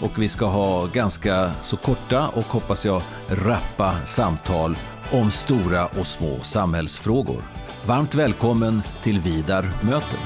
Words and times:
och 0.00 0.22
vi 0.22 0.28
ska 0.28 0.46
ha 0.46 0.86
ganska 0.86 1.52
så 1.62 1.76
korta 1.76 2.28
och 2.28 2.44
hoppas 2.44 2.86
jag 2.86 3.02
rappa 3.28 4.06
samtal 4.06 4.76
om 5.12 5.30
stora 5.30 5.86
och 5.86 6.06
små 6.06 6.40
samhällsfrågor. 6.42 7.42
Varmt 7.86 8.14
välkommen 8.14 8.82
till 9.02 9.20
Vidar 9.20 9.72
möter. 9.82 10.18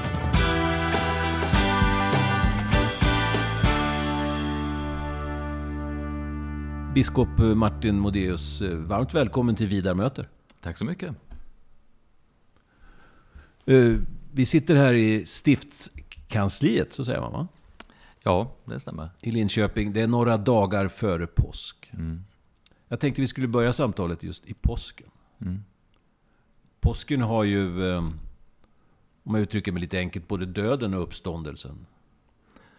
Biskop 6.93 7.37
Martin 7.37 7.99
Modéus, 7.99 8.61
varmt 8.61 9.13
välkommen 9.13 9.55
till 9.55 9.67
Vidar 9.67 9.93
möter. 9.93 10.29
Tack 10.61 10.77
så 10.77 10.85
mycket. 10.85 11.15
Eh, 13.65 13.93
vi 14.31 14.45
sitter 14.45 14.75
här 14.75 14.93
i 14.93 15.25
stiftskansliet, 15.25 16.93
så 16.93 17.05
säger 17.05 17.21
man 17.21 17.31
va? 17.31 17.47
Ja, 18.25 18.51
det 18.65 18.79
stämmer. 18.79 19.09
I 19.21 19.31
Linköping. 19.31 19.93
Det 19.93 20.01
är 20.01 20.07
några 20.07 20.37
dagar 20.37 20.87
före 20.87 21.27
påsk. 21.27 21.89
Mm. 21.93 22.23
Jag 22.87 22.99
tänkte 22.99 23.21
vi 23.21 23.27
skulle 23.27 23.47
börja 23.47 23.73
samtalet 23.73 24.23
just 24.23 24.45
i 24.45 24.53
påsken. 24.53 25.07
Mm. 25.41 25.59
Påsken 26.79 27.21
har 27.21 27.43
ju, 27.43 27.91
eh, 27.91 27.97
om 29.23 29.33
jag 29.35 29.39
uttrycker 29.41 29.71
mig 29.71 29.81
lite 29.81 29.97
enkelt, 29.99 30.27
både 30.27 30.45
döden 30.45 30.93
och 30.93 31.03
uppståndelsen 31.03 31.85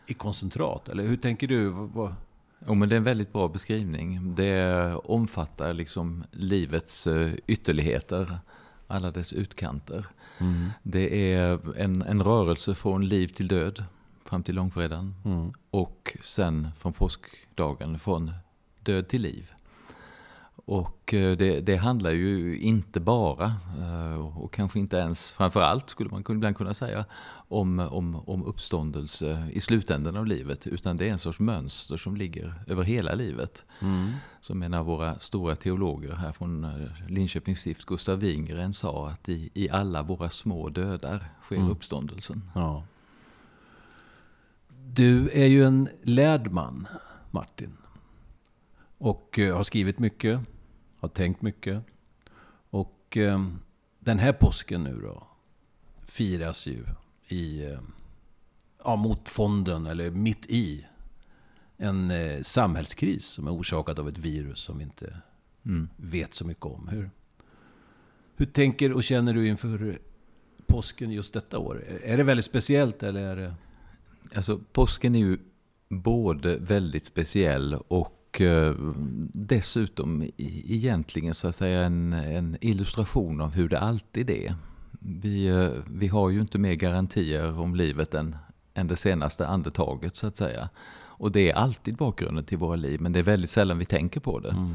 i 0.06 0.14
koncentrat. 0.14 0.88
Eller 0.88 1.02
hur 1.02 1.16
tänker 1.16 1.48
du? 1.48 1.68
Vad- 1.68 2.14
Jo, 2.66 2.74
men 2.74 2.88
det 2.88 2.94
är 2.94 2.96
en 2.96 3.04
väldigt 3.04 3.32
bra 3.32 3.48
beskrivning. 3.48 4.34
Det 4.34 4.94
omfattar 4.94 5.72
liksom 5.74 6.24
livets 6.30 7.06
eh, 7.06 7.32
ytterligheter, 7.46 8.38
alla 8.86 9.10
dess 9.10 9.32
utkanter. 9.32 10.06
Mm. 10.38 10.68
Det 10.82 11.32
är 11.34 11.76
en, 11.78 12.02
en 12.02 12.22
rörelse 12.22 12.74
från 12.74 13.06
liv 13.08 13.28
till 13.28 13.48
död 13.48 13.84
fram 14.28 14.42
till 14.42 14.54
långfredagen 14.54 15.14
Mm. 15.24 15.52
och 15.70 16.16
sen 16.22 16.68
från 16.78 16.92
påskdagen 16.92 17.98
från 17.98 18.32
död 18.82 19.08
till 19.08 19.22
liv. 19.22 19.50
Och 20.68 21.14
eh, 21.14 21.36
det, 21.36 21.60
det 21.60 21.76
handlar 21.76 22.10
ju 22.10 22.58
inte 22.58 23.00
bara, 23.00 23.54
eh, 23.80 24.36
och 24.38 24.52
kanske 24.52 24.78
inte 24.78 24.96
ens 24.96 25.32
framför 25.32 25.60
allt 25.62 25.90
skulle 25.90 26.10
man 26.10 26.24
ibland 26.28 26.56
kunna 26.56 26.74
säga, 26.74 27.04
om, 27.48 27.78
om, 27.78 28.16
om 28.16 28.44
uppståndelse 28.44 29.48
i 29.52 29.60
slutändan 29.60 30.16
av 30.16 30.26
livet. 30.26 30.66
Utan 30.66 30.96
det 30.96 31.08
är 31.08 31.12
en 31.12 31.18
sorts 31.18 31.38
mönster 31.38 31.96
som 31.96 32.16
ligger 32.16 32.54
över 32.66 32.82
hela 32.84 33.14
livet. 33.14 33.64
Mm. 33.80 34.12
Som 34.40 34.62
en 34.62 34.74
av 34.74 34.86
våra 34.86 35.18
stora 35.18 35.56
teologer 35.56 36.14
här 36.14 36.32
från 36.32 36.64
eh, 36.64 36.88
Linköpings 37.08 37.60
stift, 37.60 37.84
Gustav 37.84 38.18
Wingren, 38.18 38.74
sa 38.74 39.08
att 39.08 39.28
i, 39.28 39.50
i 39.54 39.70
alla 39.70 40.02
våra 40.02 40.30
små 40.30 40.68
dödar 40.68 41.24
sker 41.42 41.56
Mm. 41.56 41.70
uppståndelsen. 41.70 42.50
Ja. 42.54 42.82
Du 44.92 45.28
är 45.30 45.46
ju 45.46 45.64
en 45.64 45.88
lärd 46.02 46.52
man, 46.52 46.86
Martin. 47.30 47.76
Och 48.98 49.38
eh, 49.38 49.56
har 49.56 49.64
skrivit 49.64 49.98
mycket, 49.98 50.40
har 51.00 51.08
tänkt 51.08 51.42
mycket. 51.42 51.82
Och 52.70 53.16
eh, 53.16 53.46
den 53.98 54.18
här 54.18 54.32
påsken 54.32 54.84
nu 54.84 55.00
då 55.02 55.26
firas 56.04 56.66
ju 56.66 56.84
i, 57.28 57.64
eh, 57.64 57.78
ja, 58.84 58.96
mot 58.96 59.28
fonden, 59.28 59.86
eller 59.86 60.10
mitt 60.10 60.46
i, 60.46 60.86
en 61.76 62.12
samhällskris 62.44 63.26
som 63.26 63.46
är 63.46 63.52
orsakad 63.54 63.98
av 63.98 64.08
ett 64.08 64.18
virus 64.18 64.58
som 64.58 64.78
vi 64.78 64.84
inte 64.84 65.20
Mm. 65.66 65.88
vet 65.96 66.34
så 66.34 66.44
mycket 66.46 66.64
om. 66.64 66.88
Hur, 66.88 67.10
hur 68.36 68.46
tänker 68.46 68.92
och 68.92 69.04
känner 69.04 69.34
du 69.34 69.48
inför 69.48 69.98
påsken 70.66 71.10
just 71.10 71.34
detta 71.34 71.58
år? 71.58 71.84
Är 72.04 72.16
det 72.16 72.22
väldigt 72.22 72.44
speciellt 72.44 73.02
eller 73.02 73.20
är 73.20 73.36
det... 73.36 73.54
Alltså 74.34 74.60
påsken 74.72 75.14
är 75.14 75.18
ju 75.18 75.38
både 75.88 76.58
väldigt 76.58 77.04
speciell 77.04 77.74
och 77.74 78.40
eh, 78.40 78.74
dessutom 79.32 80.30
egentligen 80.36 81.34
så 81.34 81.48
att 81.48 81.56
säga 81.56 81.82
en, 81.82 82.12
en 82.12 82.56
illustration 82.60 83.40
av 83.40 83.50
hur 83.50 83.68
det 83.68 83.78
alltid 83.78 84.30
är. 84.30 84.54
Vi, 85.00 85.46
eh, 85.46 85.70
vi 85.86 86.06
har 86.06 86.30
ju 86.30 86.40
inte 86.40 86.58
mer 86.58 86.74
garantier 86.74 87.58
om 87.58 87.74
livet 87.74 88.14
än, 88.14 88.36
än 88.74 88.86
det 88.86 88.96
senaste 88.96 89.46
andetaget 89.46 90.16
så 90.16 90.26
att 90.26 90.36
säga. 90.36 90.68
Och 91.18 91.32
det 91.32 91.50
är 91.50 91.54
alltid 91.54 91.96
bakgrunden 91.96 92.44
till 92.44 92.58
våra 92.58 92.76
liv, 92.76 93.00
men 93.00 93.12
det 93.12 93.18
är 93.18 93.22
väldigt 93.22 93.50
sällan 93.50 93.78
vi 93.78 93.84
tänker 93.84 94.20
på 94.20 94.38
det. 94.38 94.74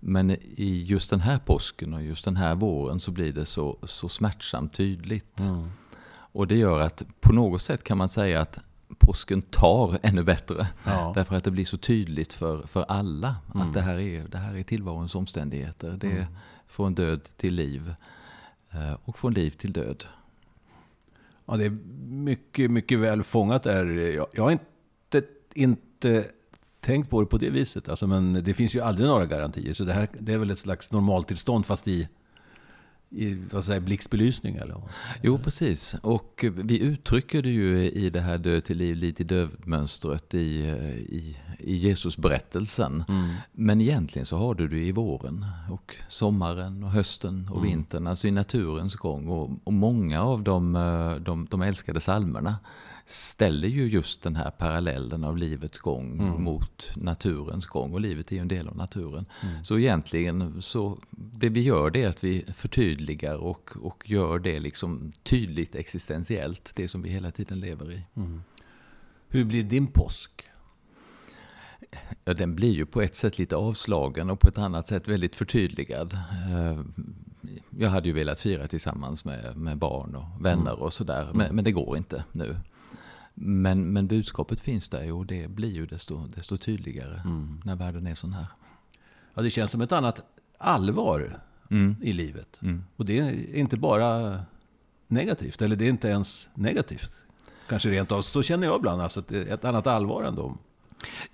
Men 0.00 0.30
i 0.56 0.84
just 0.84 1.10
den 1.10 1.20
här 1.20 1.38
påsken 1.38 1.94
och 1.94 2.02
just 2.02 2.24
den 2.24 2.36
här 2.36 2.54
våren 2.54 3.00
så 3.00 3.10
blir 3.10 3.32
det 3.32 3.46
så, 3.46 3.78
så 3.82 4.08
smärtsamt 4.08 4.72
tydligt. 4.72 5.40
Mm. 5.40 5.68
Och 6.12 6.46
det 6.46 6.56
gör 6.56 6.80
att 6.80 7.02
på 7.20 7.32
något 7.32 7.62
sätt 7.62 7.84
kan 7.84 7.98
man 7.98 8.08
säga 8.08 8.40
att 8.40 8.58
påsken 8.98 9.42
tar 9.42 9.98
ännu 10.02 10.22
bättre. 10.24 10.66
Ja. 10.84 11.12
Därför 11.14 11.36
att 11.36 11.44
det 11.44 11.50
blir 11.50 11.64
så 11.64 11.76
tydligt 11.76 12.32
för, 12.32 12.66
för 12.66 12.82
alla 12.82 13.36
Mm. 13.54 13.66
att 13.68 13.74
det 13.74 13.80
här, 13.80 13.98
är, 13.98 14.28
det 14.28 14.38
här 14.38 14.54
är 14.54 14.62
tillvarons 14.62 15.14
omständigheter. 15.14 15.90
Det 16.00 16.06
är 16.06 16.10
Mm. 16.16 16.34
från 16.66 16.94
död 16.94 17.22
till 17.36 17.54
liv 17.54 17.94
eh, 18.70 18.96
och 19.04 19.18
från 19.18 19.32
liv 19.34 19.50
till 19.50 19.72
död. 19.72 20.04
ja, 21.46 21.56
det 21.56 21.64
är 21.64 21.70
mycket, 22.08 22.70
mycket 22.70 22.98
väl 22.98 23.22
fångat 23.22 23.62
där. 23.62 23.86
Jag, 23.86 24.26
jag 24.32 24.42
har 24.42 24.50
inte, 24.50 25.22
inte 25.54 26.24
tänkt 26.80 27.10
på 27.10 27.20
det 27.20 27.26
på 27.26 27.38
det 27.38 27.50
viset. 27.50 27.88
Alltså, 27.88 28.06
men 28.06 28.32
det 28.44 28.54
finns 28.54 28.74
ju 28.74 28.80
aldrig 28.80 29.08
några 29.08 29.26
garantier. 29.26 29.74
Så 29.74 29.84
det 29.84 29.92
här 29.92 30.08
det 30.20 30.32
är 30.34 30.38
väl 30.38 30.50
ett 30.50 30.58
slags 30.58 30.92
normaltillstånd 30.92 31.66
fast 31.66 31.88
i, 31.88 32.08
i 33.14 33.38
vad 33.52 33.64
säger, 33.64 33.80
blixtbelysning. 33.80 34.56
Eller? 34.56 34.82
Jo, 35.22 35.38
precis. 35.38 35.96
Och 36.02 36.44
vi 36.54 36.80
uttrycker 36.80 37.42
det 37.42 37.50
ju 37.50 37.90
i 37.90 38.10
det 38.10 38.20
här 38.20 38.38
död 38.38 38.64
till 38.64 38.76
liv, 38.78 39.12
till 39.12 39.26
död-mönstret 39.26 40.34
i, 40.34 40.38
i, 41.08 41.36
i 41.58 41.76
Jesusberättelsen. 41.76 43.04
Men 43.52 43.80
egentligen 43.80 44.26
så 44.26 44.36
har 44.38 44.54
du 44.54 44.68
det 44.68 44.78
i 44.78 44.92
våren 44.92 45.46
och 45.70 45.96
sommaren 46.08 46.84
och 46.84 46.90
hösten 46.90 47.48
och 47.50 47.56
Mm. 47.58 47.68
vintern, 47.70 48.06
alltså 48.06 48.28
i 48.28 48.30
naturens 48.30 48.94
gång. 48.96 49.28
Och, 49.28 49.50
och 49.64 49.72
många 49.72 50.22
av 50.22 50.42
de, 50.42 50.76
eh, 50.76 51.14
de, 51.14 51.46
de 51.50 51.62
älskade 51.62 52.00
salmerna 52.00 52.56
ställer 53.12 53.68
ju 53.68 53.86
just 53.88 54.22
den 54.22 54.36
här 54.36 54.50
parallellen 54.50 55.24
av 55.24 55.36
livets 55.36 55.78
gång 55.78 56.20
Mm. 56.20 56.42
mot 56.42 56.92
naturens 56.96 57.66
gång. 57.66 57.92
Och 57.92 58.00
livet 58.00 58.32
är 58.32 58.36
ju 58.36 58.42
en 58.42 58.48
del 58.48 58.68
av 58.68 58.76
naturen. 58.76 59.26
Mm. 59.42 59.64
Så 59.64 59.78
egentligen, 59.78 60.62
så 60.62 60.98
det 61.10 61.48
vi 61.48 61.62
gör 61.62 61.90
det 61.90 62.02
är 62.02 62.08
att 62.08 62.24
vi 62.24 62.44
förtydligar 62.54 63.36
och, 63.36 63.70
och 63.82 64.10
gör 64.10 64.38
det 64.38 64.60
liksom 64.60 65.12
tydligt 65.22 65.74
existentiellt, 65.74 66.72
det 66.76 66.88
som 66.88 67.02
vi 67.02 67.08
hela 67.10 67.30
tiden 67.30 67.60
lever 67.60 67.92
i. 67.92 68.02
Mm. 68.16 68.42
Hur 69.28 69.44
blir 69.44 69.62
din 69.62 69.86
påsk? 69.86 70.30
Ja, 72.24 72.34
den 72.34 72.54
blir 72.54 72.72
ju 72.72 72.86
på 72.86 73.02
ett 73.02 73.14
sätt 73.14 73.38
lite 73.38 73.56
avslagen 73.56 74.30
och 74.30 74.40
på 74.40 74.48
ett 74.48 74.58
annat 74.58 74.86
sätt 74.86 75.08
väldigt 75.08 75.36
förtydligad. 75.36 76.12
Eh, 76.52 76.80
Jag 77.78 77.90
hade 77.90 78.08
ju 78.08 78.14
velat 78.14 78.40
fira 78.40 78.66
tillsammans 78.68 79.24
med, 79.24 79.56
med 79.56 79.78
barn 79.78 80.14
och 80.16 80.44
vänner 80.44 80.82
och 80.82 80.92
sådär, 80.92 81.30
men, 81.34 81.54
men 81.56 81.64
det 81.64 81.72
går 81.72 81.96
inte 81.96 82.24
nu. 82.32 82.56
Men, 83.34 83.92
men 83.92 84.06
budskapet 84.06 84.60
finns 84.60 84.88
där 84.88 85.12
och 85.12 85.26
det 85.26 85.48
blir 85.50 85.70
ju 85.72 85.86
desto, 85.86 86.26
desto 86.26 86.56
tydligare 86.56 87.22
när 87.64 87.76
världen 87.76 88.06
är 88.06 88.14
sån 88.14 88.32
här. 88.32 88.46
Ja, 89.34 89.42
det 89.42 89.50
känns 89.50 89.70
som 89.70 89.80
ett 89.80 89.92
annat 89.92 90.20
allvar 90.58 91.40
Mm. 91.70 91.96
i 92.00 92.12
livet. 92.12 92.58
Mm. 92.62 92.84
Och 92.96 93.04
det 93.04 93.18
är 93.18 93.54
inte 93.56 93.76
bara 93.76 94.40
negativt, 95.08 95.62
eller 95.62 95.76
det 95.76 95.84
är 95.84 95.88
inte 95.88 96.08
ens 96.08 96.48
negativt. 96.54 97.12
Kanske 97.68 97.90
rent 97.90 98.12
av, 98.12 98.22
så 98.22 98.42
känner 98.42 98.66
jag 98.66 98.76
ibland, 98.78 99.02
alltså 99.02 99.34
ett 99.34 99.64
annat 99.64 99.86
allvar 99.86 100.24
ändå. 100.24 100.58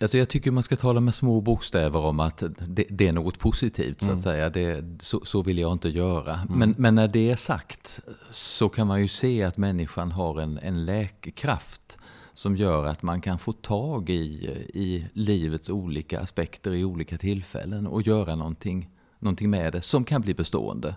Alltså 0.00 0.18
jag 0.18 0.28
tycker 0.28 0.50
man 0.50 0.62
ska 0.62 0.76
tala 0.76 1.00
med 1.00 1.14
små 1.14 1.40
bokstäver 1.40 2.00
om 2.00 2.20
att 2.20 2.42
det, 2.66 2.84
det 2.90 3.08
är 3.08 3.12
något 3.12 3.38
positivt 3.38 4.02
så 4.02 4.12
att 4.12 4.20
säga. 4.20 4.50
Det, 4.50 4.84
så, 5.00 5.24
så 5.24 5.42
vill 5.42 5.58
jag 5.58 5.72
inte 5.72 5.88
göra. 5.88 6.40
Men, 6.48 6.74
men 6.78 6.94
när 6.94 7.08
det 7.08 7.30
är 7.30 7.36
sagt 7.36 8.00
så 8.30 8.68
kan 8.68 8.86
man 8.86 9.00
ju 9.00 9.08
se 9.08 9.42
att 9.42 9.56
människan 9.56 10.12
har 10.12 10.40
en, 10.40 10.58
en 10.58 10.84
läkekraft 10.84 11.98
som 12.34 12.56
gör 12.56 12.86
att 12.86 13.02
man 13.02 13.20
kan 13.20 13.38
få 13.38 13.52
tag 13.52 14.10
i, 14.10 14.22
i 14.74 15.06
livets 15.12 15.70
olika 15.70 16.20
aspekter 16.20 16.74
i 16.74 16.84
olika 16.84 17.18
tillfällen 17.18 17.86
och 17.86 18.02
göra 18.02 18.34
någonting, 18.34 18.88
någonting 19.18 19.50
med 19.50 19.72
det 19.72 19.82
som 19.82 20.04
kan 20.04 20.20
bli 20.20 20.34
bestående. 20.34 20.94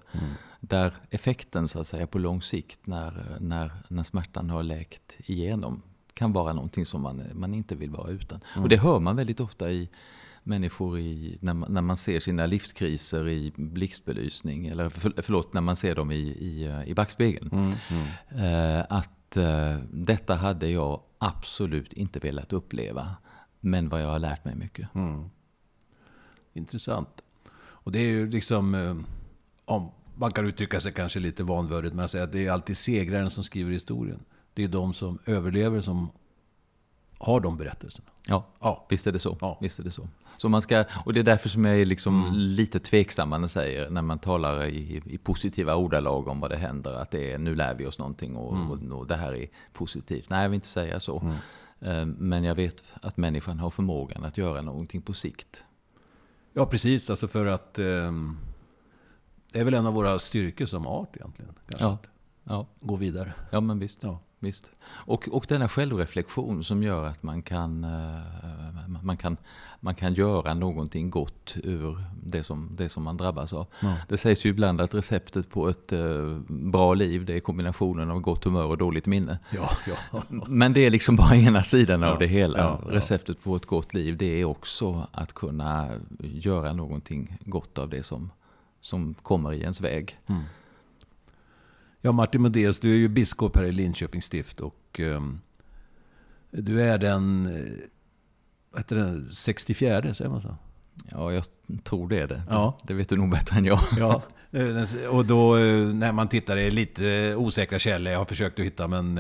Där 0.59 0.93
effekten 1.09 1.67
så 1.67 1.79
att 1.79 1.87
säga 1.87 2.07
på 2.07 2.19
lång 2.19 2.41
sikt 2.41 2.87
när, 2.87 3.37
när, 3.39 3.71
när 3.87 4.03
smärtan 4.03 4.49
har 4.49 4.63
läkt 4.63 5.17
igenom 5.25 5.81
kan 6.13 6.33
vara 6.33 6.53
någonting 6.53 6.85
som 6.85 7.01
man, 7.01 7.23
man 7.33 7.53
inte 7.53 7.75
vill 7.75 7.89
vara 7.89 8.09
utan. 8.11 8.39
Och 8.55 8.69
det 8.69 8.77
hör 8.77 8.99
man 8.99 9.15
väldigt 9.15 9.39
ofta 9.39 9.71
i 9.71 9.89
människor 10.43 10.99
i, 10.99 11.37
när, 11.41 11.53
man, 11.53 11.73
när 11.73 11.81
man 11.81 11.97
ser 11.97 12.19
sina 12.19 12.45
livskriser 12.45 13.29
i 13.29 13.53
blixtbelysning, 13.55 14.67
eller 14.67 14.89
för, 14.89 15.13
förlåt, 15.21 15.53
när 15.53 15.61
man 15.61 15.75
ser 15.75 15.95
dem 15.95 16.11
i, 16.11 16.15
i, 16.19 16.83
i 16.85 16.93
backspegeln. 16.93 17.49
Mm, 17.51 17.73
mm. 17.89 18.79
Eh, 18.79 18.85
att 18.89 19.37
eh, 19.37 19.77
detta 19.91 20.35
hade 20.35 20.67
jag 20.67 21.01
absolut 21.17 21.93
inte 21.93 22.19
velat 22.19 22.53
uppleva, 22.53 23.15
men 23.59 23.89
vad 23.89 24.01
jag 24.01 24.07
har 24.07 24.19
lärt 24.19 24.45
mig 24.45 24.55
mycket. 24.55 24.95
Mm. 24.95 25.29
Intressant. 26.53 27.21
Och 27.57 27.91
det 27.91 27.99
är 27.99 28.09
ju 28.09 28.29
liksom, 28.29 28.75
eh, 28.75 28.97
om 29.65 29.91
man 30.15 30.31
kan 30.31 30.47
uttrycka 30.47 30.81
sig 30.81 30.93
kanske 30.93 31.19
lite 31.19 31.43
vanvördigt, 31.43 31.93
men 31.95 32.05
att 32.05 32.11
säga 32.11 32.23
att 32.23 32.31
det 32.31 32.47
är 32.47 32.51
alltid 32.51 32.77
segraren 32.77 33.29
som 33.29 33.43
skriver 33.43 33.71
historien. 33.71 34.19
Det 34.53 34.63
är 34.63 34.67
de 34.67 34.93
som 34.93 35.19
överlever 35.25 35.81
som 35.81 36.11
har 37.21 37.39
de 37.39 37.57
berättelserna. 37.57 38.09
Ja, 38.27 38.45
ja. 38.59 38.85
Visst, 38.89 39.07
är 39.07 39.11
det 39.11 39.19
så. 39.19 39.37
Ja. 39.41 39.57
visst 39.61 39.79
är 39.79 39.83
det 39.83 39.91
så. 39.91 40.07
så 40.37 40.49
man 40.49 40.61
ska, 40.61 40.85
och 41.05 41.13
det 41.13 41.19
är 41.19 41.23
därför 41.23 41.49
som 41.49 41.65
jag 41.65 41.79
är 41.79 41.85
liksom 41.85 42.23
mm. 42.23 42.33
lite 42.39 42.79
tveksam 42.79 43.29
när, 43.29 43.47
säger, 43.47 43.89
när 43.89 44.01
man 44.01 44.19
talar 44.19 44.65
i, 44.65 45.01
i, 45.05 45.17
positiva 45.17 45.75
ordalag 45.75 46.27
om 46.27 46.39
vad 46.39 46.51
det 46.51 46.57
händer. 46.57 46.93
Att 46.93 47.11
det 47.11 47.31
är, 47.31 47.37
nu 47.37 47.55
lär 47.55 47.73
vi 47.73 47.85
oss 47.85 47.99
någonting 47.99 48.35
och, 48.35 48.55
mm. 48.55 48.71
och, 48.71 48.99
och 48.99 49.07
det 49.07 49.15
här 49.15 49.33
är 49.33 49.47
positivt. 49.73 50.29
Nej, 50.29 50.41
jag 50.41 50.49
vill 50.49 50.55
inte 50.55 50.67
säga 50.67 50.99
så. 50.99 51.19
Mm. 51.19 51.35
Eh, 51.79 52.05
men 52.17 52.43
jag 52.43 52.55
vet 52.55 52.83
att 53.01 53.17
människan 53.17 53.59
har 53.59 53.69
förmågan 53.69 54.23
att 54.23 54.37
göra 54.37 54.61
någonting 54.61 55.01
på 55.01 55.13
sikt. 55.13 55.63
Ja, 56.53 56.65
precis. 56.65 57.09
Alltså 57.09 57.27
för 57.27 57.45
att 57.45 57.79
eh, 57.79 58.11
det 59.51 59.59
är 59.59 59.63
väl 59.63 59.73
en 59.73 59.85
av 59.85 59.93
våra 59.93 60.19
styrkor 60.19 60.65
som 60.65 60.87
art 60.87 61.15
egentligen. 61.15 61.53
Kanske. 61.69 61.85
Ja. 61.85 61.97
ja. 62.43 62.67
Gå 62.79 62.95
vidare. 62.95 63.33
Ja, 63.51 63.61
men 63.61 63.79
visst. 63.79 64.03
Ja 64.03 64.19
visst. 64.41 64.71
Och, 64.85 65.29
och 65.31 65.45
denna 65.49 65.67
självreflektion 65.67 66.63
som 66.63 66.83
gör 66.83 67.05
att 67.05 67.23
man 67.23 67.41
kan, 67.41 67.83
eh, 67.83 69.01
man 69.03 69.17
kan, 69.17 69.37
man 69.79 69.95
kan 69.95 70.13
göra 70.13 70.53
någonting 70.53 71.09
gott 71.09 71.55
ur 71.63 72.03
det 72.23 72.43
som, 72.43 72.69
det 72.77 72.89
som 72.89 73.03
man 73.03 73.17
drabbas 73.17 73.53
av. 73.53 73.67
Ja. 73.79 73.97
Det 74.07 74.17
sägs 74.17 74.45
ju 74.45 74.49
ibland 74.49 74.81
att 74.81 74.93
receptet 74.93 75.49
på 75.49 75.69
ett 75.69 75.93
eh, 75.93 76.39
bra 76.47 76.93
liv 76.93 77.25
det 77.25 77.33
är 77.33 77.39
kombinationen 77.39 78.11
av 78.11 78.19
gott 78.19 78.43
humör 78.43 78.65
och 78.65 78.77
dåligt 78.77 79.07
minne. 79.07 79.39
Ja, 79.49 79.69
ja. 79.87 80.23
Men 80.47 80.73
det 80.73 80.85
är 80.85 80.89
liksom 80.89 81.15
bara 81.15 81.35
ena 81.35 81.63
sidan 81.63 82.03
av 82.03 82.19
det 82.19 82.27
hela. 82.27 82.75
Receptet 82.87 83.43
på 83.43 83.55
ett 83.55 83.65
gott 83.65 83.93
liv 83.93 84.17
det 84.17 84.41
är 84.41 84.45
också 84.45 85.07
att 85.11 85.33
kunna 85.33 85.89
göra 86.19 86.73
någonting 86.73 87.37
gott 87.45 87.77
av 87.77 87.89
det 87.89 88.03
som, 88.03 88.31
som 88.81 89.13
kommer 89.13 89.53
i 89.53 89.61
ens 89.61 89.81
väg. 89.81 90.17
Mm. 90.27 90.41
Ja, 92.01 92.11
Martin 92.11 92.41
Modéus, 92.41 92.79
du 92.79 92.91
är 92.91 92.97
ju 92.97 93.07
biskop 93.07 93.55
här 93.55 93.63
i 93.63 93.71
Linköpings 93.71 94.25
stift 94.25 94.59
och 94.59 94.99
um, 94.99 95.41
du 96.51 96.81
är 96.81 96.97
den, 96.97 97.45
eh, 97.45 97.71
vad 98.71 98.79
heter 98.81 98.95
det, 98.95 99.33
64, 99.33 100.13
säger 100.13 100.31
man 100.31 100.41
så? 100.41 100.55
Ja, 101.11 101.33
jag 101.33 101.43
tror 101.83 102.09
det 102.09 102.19
är 102.19 102.27
det. 102.27 102.41
Ja. 102.49 102.77
Det 102.87 102.93
vet 102.93 103.09
du 103.09 103.17
nog 103.17 103.29
bättre 103.29 103.57
än 103.57 103.65
jag. 103.65 103.79
Ja, 103.97 104.21
eh, 104.51 105.09
och 105.09 105.25
då 105.25 105.57
eh, 105.57 105.87
när 105.87 106.11
man 106.11 106.27
tittar 106.27 106.57
i 106.57 106.71
lite 106.71 107.35
osäkra 107.35 107.79
källor, 107.79 108.11
jag 108.11 108.19
har 108.19 108.25
försökt 108.25 108.59
att 108.59 108.65
hitta, 108.65 108.87
men 108.87 109.15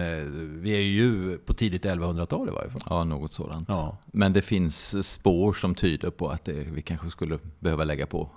vi 0.61 0.75
är 0.77 0.81
ju 0.81 1.37
på 1.37 1.53
tidigt 1.53 1.85
1100-tal 1.85 2.47
i 2.47 2.51
varje 2.51 2.69
fall. 2.69 2.81
Ja, 2.85 3.03
något 3.03 3.33
sådant. 3.33 3.69
Ja. 3.69 3.97
Men 4.05 4.33
det 4.33 4.41
finns 4.41 5.07
spår 5.07 5.53
som 5.53 5.75
tyder 5.75 6.09
på 6.09 6.29
att 6.29 6.45
det, 6.45 6.53
vi 6.53 6.81
kanske 6.81 7.09
skulle 7.09 7.39
behöva 7.59 7.83
lägga 7.83 8.05
på 8.05 8.29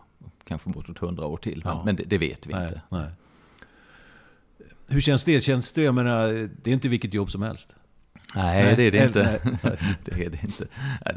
kanske 0.45 0.71
bortåt 0.71 1.03
100 1.03 1.27
år 1.27 1.37
till. 1.37 1.63
Ja. 1.65 1.83
Men 1.85 1.97
det, 1.97 2.03
det, 2.03 2.19
vet 2.19 2.47
vi 2.47 2.53
nej, 2.53 2.65
inte. 2.65 2.81
Nej. 2.89 3.09
Hur 4.89 5.01
känns 5.01 5.25
det? 5.25 5.45
Känns 5.45 5.73
det, 5.73 5.83
jag 5.83 5.95
menar, 5.95 6.49
det 6.63 6.71
är 6.71 6.75
inte 6.75 6.89
vilket 6.89 7.15
jobb 7.15 7.31
som 7.31 7.43
helst. 7.43 7.75
Nej, 8.35 8.65
nej, 8.65 8.77
det 8.77 8.83
är 8.83 8.91
det 8.91 9.05
inte. 9.05 9.41
det 10.05 10.25
är 10.25 10.31
det 10.31 10.43
inte. 10.45 10.67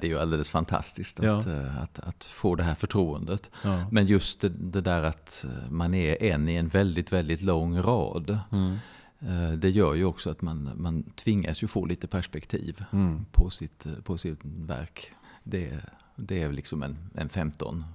Det 0.02 0.08
är 0.08 0.12
ju 0.12 0.20
alldeles 0.20 0.50
fantastiskt 0.50 1.20
att, 1.20 1.46
ja. 1.46 1.54
Eh, 1.54 1.82
att, 1.82 2.00
att, 2.00 2.24
få 2.24 2.56
det 2.56 2.64
här 2.64 2.76
förtroendet. 2.76 3.52
Ja. 3.64 3.86
Men 3.92 4.06
just 4.06 4.42
det, 4.42 4.50
det, 4.50 4.82
där 4.82 5.04
att 5.04 5.46
man 5.70 5.94
är 5.94 6.24
en 6.24 6.50
i 6.50 6.56
en 6.56 6.68
väldigt, 6.68 7.12
väldigt 7.12 7.42
lång 7.42 7.82
rad. 7.82 8.40
Mm. 8.52 8.78
Eh, 9.20 9.52
det 9.52 9.70
gör 9.70 9.94
ju 9.94 10.06
också 10.06 10.30
att 10.30 10.42
man, 10.42 10.72
man 10.76 11.04
tvingas 11.04 11.64
ju 11.64 11.68
få 11.68 11.86
lite 11.86 12.08
perspektiv 12.08 12.84
mm. 12.94 13.26
på, 13.32 13.50
sitt, 13.50 13.86
på 14.04 14.18
sitt 14.18 14.40
verk. 14.44 15.12
Det, 15.44 15.80
det 16.16 16.42
är 16.42 16.52
liksom 16.52 16.84
en, 16.84 16.98
en 17.16 17.30
15 17.30 17.86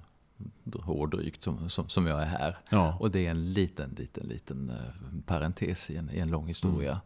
år 0.85 1.07
drygt 1.07 1.43
som, 1.43 1.69
som, 1.69 1.89
som 1.89 2.07
jag 2.07 2.21
är 2.21 2.25
här. 2.25 2.57
Ja. 2.69 2.97
Och 2.99 3.11
det 3.11 3.25
är 3.25 3.31
en 3.31 3.53
liten, 3.53 3.95
liten, 3.97 4.27
liten 4.27 4.69
eh, 4.69 5.23
parentes 5.25 5.89
i 5.89 5.97
en, 5.97 6.09
i 6.13 6.19
en 6.19 6.29
lång 6.29 6.47
historia. 6.47 6.91
Mm. 6.91 7.01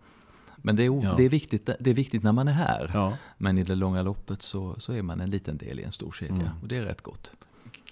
Men 0.58 0.76
det 0.76 0.84
är, 0.84 1.04
ja. 1.04 1.14
det, 1.18 1.24
är 1.24 1.30
viktigt, 1.30 1.70
det 1.80 1.90
är 1.90 1.94
viktigt 1.94 2.24
när 2.24 2.32
man 2.32 2.48
är 2.48 2.52
här. 2.52 2.92
Ja. 2.94 3.18
Men 3.38 3.58
i 3.58 3.64
det 3.64 3.76
långa 3.76 4.02
loppet 4.02 4.42
så, 4.42 4.80
så 4.80 4.94
är 4.94 5.02
man 5.02 5.22
en 5.22 5.30
liten 5.30 5.58
del 5.58 5.80
i 5.80 5.84
en 5.84 5.92
stor 5.92 6.12
kedja. 6.12 6.36
Mm. 6.36 6.62
Och 6.62 6.68
det 6.68 6.78
är 6.78 6.82
rätt 6.82 7.02
gott. 7.02 7.32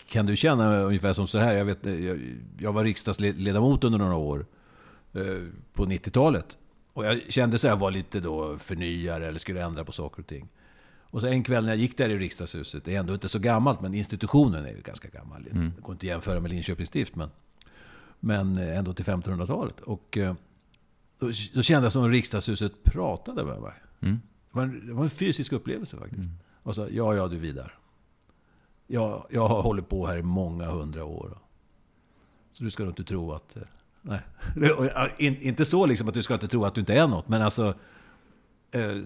Kan 0.07 0.25
du 0.25 0.35
känna 0.35 0.77
ungefär 0.77 1.13
som 1.13 1.27
så 1.27 1.37
här? 1.37 1.53
Jag, 1.53 1.65
vet, 1.65 1.85
jag, 1.85 2.19
jag 2.59 2.73
var 2.73 2.83
riksdagsledamot 2.83 3.83
under 3.83 3.99
några 3.99 4.15
år 4.15 4.45
eh, 5.13 5.21
på 5.73 5.85
90-talet. 5.85 6.57
Och 6.93 7.05
jag 7.05 7.21
kände 7.29 7.57
så 7.57 7.67
här, 7.67 7.75
var 7.75 7.91
lite 7.91 8.19
då 8.19 8.57
förnyare 8.57 9.27
eller 9.27 9.39
skulle 9.39 9.63
ändra 9.63 9.85
på 9.85 9.91
saker 9.91 10.21
och 10.21 10.27
ting. 10.27 10.49
Och 11.15 11.21
så 11.21 11.27
en 11.27 11.43
kväll 11.43 11.63
när 11.63 11.71
jag 11.71 11.79
gick 11.79 11.97
där 11.97 12.09
i 12.09 12.17
riksdagshuset, 12.17 12.83
det 12.83 12.95
är 12.95 12.99
ändå 12.99 13.13
inte 13.13 13.29
så 13.29 13.39
gammalt, 13.39 13.81
men 13.81 13.93
institutionen 13.93 14.65
är 14.65 14.69
ju 14.69 14.81
ganska 14.81 15.07
gammal. 15.07 15.47
Mm. 15.51 15.73
Det 15.75 15.81
går 15.81 15.93
inte 15.93 16.05
att 16.05 16.09
jämföra 16.09 16.39
med 16.39 16.51
Linköpings 16.51 16.89
stift, 16.89 17.15
men, 17.15 17.29
men 18.19 18.57
ändå 18.57 18.93
till 18.93 19.05
1500-talet. 19.05 19.79
Och 19.79 20.17
eh, 20.17 20.35
då, 21.19 21.31
då 21.53 21.61
kände 21.61 21.85
jag 21.85 21.93
som 21.93 22.03
om 22.03 22.09
riksdagshuset 22.09 22.83
pratade 22.83 23.43
med 23.45 23.61
mig. 23.61 23.73
Mm. 24.01 24.21
Det, 24.51 24.57
var 24.57 24.63
en, 24.63 24.87
det, 24.87 24.93
var 24.93 25.03
en, 25.03 25.09
fysisk 25.09 25.51
upplevelse 25.51 25.97
faktiskt. 25.97 26.25
Mm. 26.25 26.37
Och 26.63 26.75
så, 26.75 26.87
ja, 26.91 27.15
ja 27.15 27.27
du 27.27 27.37
Vidar. 27.37 27.77
Jag, 28.87 29.25
jag 29.29 29.47
har 29.47 29.61
hållit 29.61 29.89
på 29.89 30.07
här 30.07 30.17
i 30.17 30.23
många 30.23 30.65
hundra 30.65 31.05
år. 31.05 31.37
Så 32.53 32.63
du 32.63 32.71
ska 32.71 32.83
nog 32.83 32.91
inte 32.91 33.03
tro 33.03 33.31
att... 33.31 33.55
Eh, 33.55 33.63
nej. 34.01 34.19
Inte 35.41 35.65
så 35.65 35.85
liksom 35.85 36.07
att 36.07 36.13
du 36.13 36.23
ska 36.23 36.33
inte 36.33 36.47
tro 36.47 36.65
att 36.65 36.75
du 36.75 36.81
inte 36.81 36.93
är 36.93 37.07
något, 37.07 37.27
men 37.27 37.41
alltså... 37.41 37.73
Eh, 38.71 39.01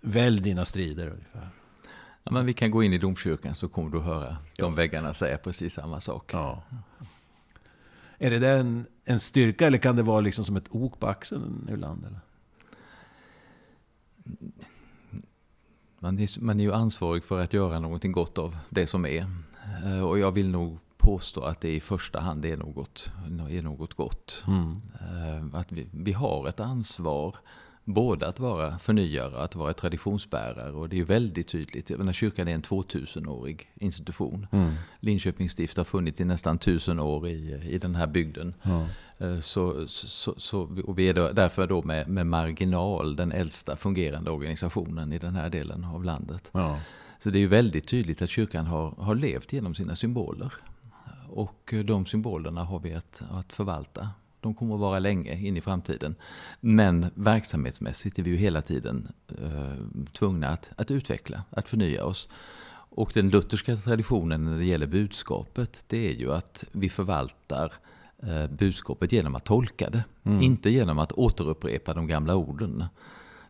Välj 0.00 0.40
dina 0.40 0.64
strider 0.64 1.08
ungefär. 1.08 1.48
Ja, 2.22 2.32
men 2.32 2.46
vi 2.46 2.52
kan 2.52 2.70
gå 2.70 2.82
in 2.82 2.92
i 2.92 2.98
domkyrkan 2.98 3.54
så 3.54 3.68
kommer 3.68 3.90
du 3.90 4.00
höra 4.00 4.28
ja. 4.30 4.36
de 4.56 4.74
väggarna 4.74 5.14
säga 5.14 5.38
precis 5.38 5.74
samma 5.74 6.00
sak. 6.00 6.30
Ja. 6.32 6.62
Är 8.18 8.30
det 8.30 8.38
där 8.38 8.56
en, 8.56 8.86
en 9.04 9.20
styrka 9.20 9.66
eller 9.66 9.78
kan 9.78 9.96
det 9.96 10.02
vara 10.02 10.20
liksom 10.20 10.44
som 10.44 10.56
ett 10.56 10.68
ok 10.70 11.00
på 11.00 11.06
axeln 11.06 11.68
ibland? 11.72 12.04
Eller? 12.04 12.20
Man, 15.98 16.18
är, 16.18 16.40
man 16.40 16.60
är 16.60 16.64
ju 16.64 16.72
ansvarig 16.72 17.24
för 17.24 17.42
att 17.42 17.52
göra 17.52 17.80
någonting 17.80 18.12
gott 18.12 18.38
av 18.38 18.56
det 18.68 18.86
som 18.86 19.06
är. 19.06 19.26
Eh, 19.84 20.00
och 20.00 20.18
jag 20.18 20.32
vill 20.32 20.48
nog 20.48 20.78
påstå 20.96 21.42
att 21.42 21.60
det 21.60 21.74
i 21.74 21.80
första 21.80 22.20
hand 22.20 22.44
är 22.44 22.56
något, 22.56 23.12
är 23.50 23.62
något 23.62 23.94
gott. 23.94 24.44
Mm. 24.46 24.82
Eh, 25.00 25.60
att 25.60 25.72
vi, 25.72 25.88
vi 25.92 26.12
har 26.12 26.48
ett 26.48 26.60
ansvar 26.60 27.36
både 27.84 28.28
att 28.28 28.40
vara 28.40 28.78
förnyare 28.78 29.36
och 29.36 29.44
att 29.44 29.54
vara 29.54 29.72
traditionsbärare. 29.72 30.72
Och 30.72 30.88
det 30.88 30.96
är 30.96 30.98
ju 30.98 31.04
väldigt 31.04 31.48
tydligt. 31.48 31.90
Jag 31.90 31.98
menar, 31.98 32.12
kyrkan 32.12 32.48
är 32.48 32.54
en 32.54 32.62
2000-årig 32.62 33.70
institution. 33.74 34.46
Mm. 34.52 34.74
Linköpings 35.00 35.52
stift 35.52 35.76
har 35.76 35.84
funnits 35.84 36.20
i 36.20 36.24
nästan 36.24 36.58
tusen 36.58 37.00
år 37.00 37.28
i, 37.28 37.60
i 37.70 37.78
den 37.78 37.94
här 37.94 38.06
bygden. 38.06 38.54
Ja. 38.62 38.86
Eh, 39.18 39.40
så, 39.40 39.88
så, 39.88 40.34
så, 40.36 40.82
och 40.84 40.98
vi 40.98 41.08
är 41.08 41.14
då, 41.14 41.30
därför 41.32 41.66
då 41.66 41.82
med, 41.82 42.08
med 42.08 42.26
marginal 42.26 43.16
den 43.16 43.32
äldsta 43.32 43.76
fungerande 43.76 44.30
organisationen 44.30 45.12
i 45.12 45.18
den 45.18 45.36
här 45.36 45.50
delen 45.50 45.84
av 45.84 46.04
landet. 46.04 46.50
Ja. 46.52 46.78
Så 47.18 47.30
det 47.30 47.38
är 47.38 47.40
ju 47.40 47.46
väldigt 47.46 47.88
tydligt 47.88 48.22
att 48.22 48.30
kyrkan 48.30 48.66
har, 48.66 48.90
har 48.90 49.14
levt 49.14 49.52
genom 49.52 49.74
sina 49.74 49.96
symboler. 49.96 50.52
Och 51.28 51.74
de 51.84 52.06
symbolerna 52.06 52.64
har 52.64 52.78
vi 52.78 52.94
att, 52.94 53.22
att 53.30 53.52
förvalta 53.52 54.08
de 54.40 54.54
kommer 54.54 54.74
att 54.74 54.80
vara 54.80 54.98
länge 54.98 55.38
in 55.46 55.56
i 55.56 55.60
framtiden. 55.60 56.14
Men 56.60 57.06
verksamhetsmässigt 57.14 58.18
är 58.18 58.22
vi 58.22 58.30
ju 58.30 58.36
hela 58.36 58.62
tiden 58.62 59.08
eh, 59.28 60.04
tvungna 60.12 60.48
att, 60.48 60.70
att 60.76 60.90
utveckla, 60.90 61.42
att 61.50 61.68
förnya 61.68 62.04
oss. 62.04 62.28
Och 62.92 63.10
den 63.14 63.30
lutherska 63.30 63.76
traditionen 63.76 64.44
när 64.44 64.58
det 64.58 64.64
gäller 64.64 64.86
budskapet, 64.86 65.84
det 65.86 66.08
är 66.08 66.12
ju 66.12 66.32
att 66.32 66.64
vi 66.72 66.88
förvaltar 66.88 67.72
eh, 68.22 68.46
budskapet 68.46 69.12
genom 69.12 69.34
att 69.34 69.44
tolka 69.44 69.90
det. 69.90 70.04
Mm. 70.24 70.42
Inte 70.42 70.70
genom 70.70 70.98
att 70.98 71.12
återupprepa 71.12 71.94
de 71.94 72.06
gamla 72.06 72.34
orden. 72.34 72.84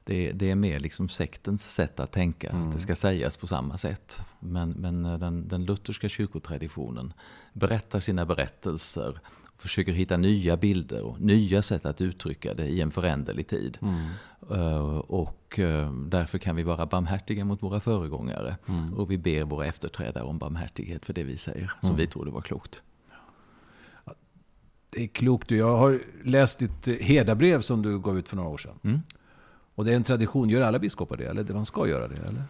Det, 0.04 0.32
det, 0.32 0.50
är 0.50 0.54
mer 0.54 0.80
liksom 0.80 1.08
sektens 1.08 1.72
sätt 1.72 2.00
att 2.00 2.12
tänka, 2.12 2.50
mm. 2.50 2.62
att 2.62 2.72
det 2.72 2.78
ska 2.78 2.96
sägas 2.96 3.38
på 3.38 3.46
samma 3.46 3.78
sätt. 3.78 4.22
Men, 4.40 4.70
men 4.70 5.02
den, 5.02 5.48
den 5.48 5.64
lutherska 5.64 6.08
kyrkotraditionen 6.08 7.12
berättar 7.52 8.00
sina 8.00 8.26
berättelser 8.26 9.20
försöker 9.62 9.92
hitta 9.92 10.16
nya 10.16 10.56
bilder 10.56 11.02
och 11.02 11.20
nya 11.20 11.62
sätt 11.62 11.86
att 11.86 12.00
uttrycka 12.00 12.54
det 12.54 12.66
i 12.66 12.80
en 12.80 12.90
föränderlig 12.90 13.46
tid. 13.46 13.78
Mm. 13.82 14.08
Uh, 14.50 14.98
och 14.98 15.58
uh, 15.58 15.92
därför 15.92 16.38
kan 16.38 16.56
vi 16.56 16.62
vara 16.62 16.86
barmhärtiga 16.86 17.44
mot 17.44 17.62
våra 17.62 17.80
föregångare. 17.80 18.56
Mm. 18.68 18.94
Och 18.94 19.10
vi 19.10 19.18
ber 19.18 19.44
våra 19.44 19.66
efterträdare 19.66 20.24
om 20.24 20.38
barmhärtighet 20.38 21.06
för 21.06 21.12
det 21.12 21.24
vi 21.24 21.36
säger, 21.36 21.72
som 21.80 21.90
mm. 21.90 22.00
vi 22.00 22.06
trodde 22.06 22.30
var 22.30 22.40
klokt. 22.40 22.82
Det 24.92 25.02
är 25.02 25.06
klokt. 25.06 25.50
Jag 25.50 25.76
har 25.76 26.00
läst 26.24 26.58
ditt 26.58 26.88
eh, 26.88 26.94
herdabrev 26.94 27.60
som 27.60 27.82
du 27.82 27.98
gav 27.98 28.18
ut 28.18 28.28
för 28.28 28.36
några 28.36 28.48
år 28.48 28.58
sedan. 28.58 28.78
Mm. 28.82 29.00
Och 29.74 29.84
det 29.84 29.92
är 29.92 29.96
en 29.96 30.04
tradition, 30.04 30.48
gör 30.48 30.62
alla 30.62 30.78
biskopar 30.78 31.16
det? 31.16 31.24
Eller 31.24 31.54
man 31.54 31.66
ska 31.66 31.88
göra 31.88 32.08
det? 32.08 32.16
Eller? 32.16 32.42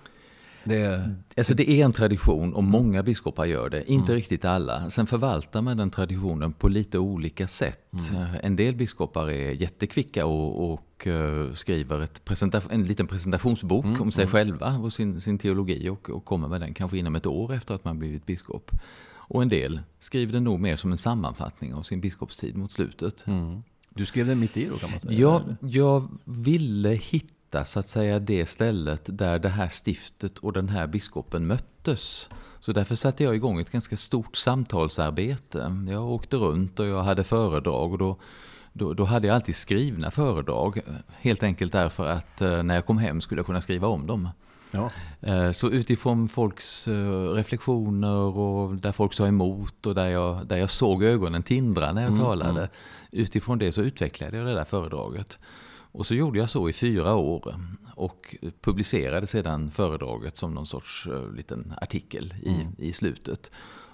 Det, 0.64 1.10
Alltså 1.36 1.54
det 1.54 1.70
är 1.70 1.84
en 1.84 1.92
tradition 1.92 2.54
och 2.54 2.64
många 2.64 3.02
biskopar 3.02 3.44
gör 3.44 3.70
det, 3.70 3.90
inte 3.90 4.14
riktigt 4.14 4.44
alla. 4.44 4.90
Sen 4.90 5.06
förvaltar 5.06 5.62
man 5.62 5.76
den 5.76 5.90
traditionen 5.90 6.52
på 6.52 6.68
lite 6.68 6.98
olika 6.98 7.48
sätt. 7.48 8.12
En 8.42 8.56
del 8.56 8.76
biskopar 8.76 9.30
är 9.30 9.52
jättekvicka 9.52 10.26
och, 10.26 10.72
och 10.72 11.06
eh, 11.06 11.52
skriver 11.52 12.08
en 12.70 12.84
liten 12.84 13.06
presentationsbok 13.06 14.00
om 14.00 14.12
sig 14.12 14.26
själva 14.26 14.76
och 14.76 14.92
sin, 14.92 15.20
sin 15.20 15.38
teologi 15.38 15.88
och, 15.88 16.10
och 16.10 16.24
kommer 16.24 16.48
med 16.48 16.60
den 16.60 16.74
kanske 16.74 16.98
inom 16.98 17.16
ett 17.16 17.26
år 17.26 17.52
efter 17.54 17.74
att 17.74 17.84
man 17.84 17.98
blivit 17.98 18.26
biskop. 18.26 18.70
Och 19.12 19.42
en 19.42 19.48
del 19.48 19.80
skriver 19.98 20.32
den 20.32 20.44
nog 20.44 20.60
mer 20.60 20.76
som 20.76 20.92
en 20.92 20.98
sammanfattning 20.98 21.74
av 21.74 21.82
sin 21.82 22.00
biskopstid 22.00 22.56
mot 22.56 22.72
slutet. 22.72 23.24
du 23.94 24.06
skrev 24.06 24.26
den 24.26 24.38
mitt 24.38 24.56
i 24.56 24.66
då 24.66 24.76
kan 24.76 24.90
man 24.90 25.00
säga? 25.00 25.12
Jag, 25.12 25.42
eller? 25.42 25.56
jag 25.60 26.08
ville 26.24 26.88
hitta 26.88 27.34
så 27.64 27.80
att 27.80 27.88
säga 27.88 28.18
det 28.18 28.46
stället 28.46 29.00
där 29.04 29.38
det 29.38 29.48
här 29.48 29.68
stiftet 29.86 30.38
och 30.38 30.52
den 30.52 30.68
här 30.68 30.86
biskopen 30.86 31.46
möttes. 31.46 32.28
Så 32.60 32.72
därför 32.72 32.94
satte 32.94 33.24
jag 33.24 33.34
igång 33.34 33.60
ett 33.60 33.70
ganska 33.70 33.96
stort 33.96 34.36
samtalsarbete. 34.36 35.72
Jag 35.88 36.08
åkte 36.10 36.36
runt 36.36 36.80
och 36.80 36.86
jag 36.86 37.02
hade 37.02 37.24
föredrag 37.24 37.92
och 37.92 37.98
då, 37.98 38.16
då, 38.72 38.94
då 38.94 39.04
hade 39.04 39.26
jag 39.26 39.34
alltid 39.34 39.56
skrivna 39.56 40.10
föredrag. 40.10 40.80
Helt 41.20 41.42
enkelt 41.42 41.72
därför 41.72 42.06
att 42.06 42.40
eh, 42.40 42.62
när 42.62 42.74
jag 42.74 42.86
kom 42.86 42.98
hem 42.98 43.20
skulle 43.20 43.38
jag 43.38 43.46
kunna 43.46 43.60
skriva 43.60 43.88
om 43.88 44.06
dem. 44.06 44.28
Ja. 44.70 44.90
Eh, 45.20 45.50
Så 45.50 45.70
utifrån 45.70 46.28
folks 46.28 46.88
eh, 46.88 47.28
reflektioner 47.32 48.16
och 48.38 48.74
där 48.76 48.92
folk 48.92 49.14
sa 49.14 49.26
emot 49.26 49.86
och 49.86 49.94
där 49.94 50.08
jag, 50.08 50.46
där 50.46 50.56
jag 50.56 50.70
såg 50.70 51.04
ögonen 51.04 51.42
tindra 51.42 51.92
när 51.92 52.02
jag 52.02 52.16
talade. 52.16 52.68
Utifrån 53.10 53.58
det 53.58 53.72
så 53.72 53.82
utvecklade 53.82 54.36
jag 54.36 54.46
det 54.46 54.54
där 54.54 54.64
föredraget. 54.64 55.38
Och 55.92 56.06
så 56.06 56.14
gjorde 56.14 56.38
jag 56.38 56.50
så 56.50 56.68
i 56.68 56.72
fyra 56.72 57.14
år 57.14 57.60
och 57.94 58.36
publicerade 58.60 59.26
sedan 59.26 59.70
föredraget 59.70 60.36
som 60.36 60.54
någon 60.54 60.66
sorts 60.66 61.06
eh, 61.06 61.32
liten 61.32 61.74
artikel 61.80 62.34
i, 62.42 62.86
i 62.88 62.92
slutet. 62.92 63.50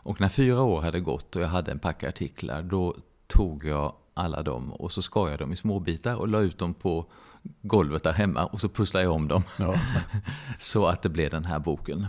Och 0.06 0.20
när 0.20 0.28
fyra 0.28 0.62
år 0.62 0.80
hade 0.80 1.00
gått 1.00 1.36
och 1.36 1.42
jag 1.42 1.48
hade 1.48 1.70
en 1.70 1.78
packe 1.78 2.08
artiklar 2.08 2.62
då 2.62 2.96
tog 3.26 3.64
jag 3.64 3.94
alla 4.14 4.42
dem 4.42 4.72
och 4.72 4.92
så 4.92 5.02
skar 5.02 5.28
jag 5.28 5.38
dem 5.38 5.52
i 5.52 5.56
små 5.56 5.80
bitar 5.80 6.16
och 6.16 6.28
la 6.28 6.40
ut 6.40 6.58
dem 6.58 6.74
på 6.74 7.06
golvet 7.62 8.02
där 8.02 8.12
hemma 8.12 8.46
och 8.46 8.60
så 8.60 8.68
pusslade 8.68 9.04
jag 9.04 9.14
om 9.14 9.28
dem. 9.28 9.42
Ja. 9.58 9.74
Så 10.58 10.86
att 10.86 11.02
det 11.02 11.08
blev 11.08 11.30
den 11.30 11.44
här 11.44 11.58
boken. 11.58 12.06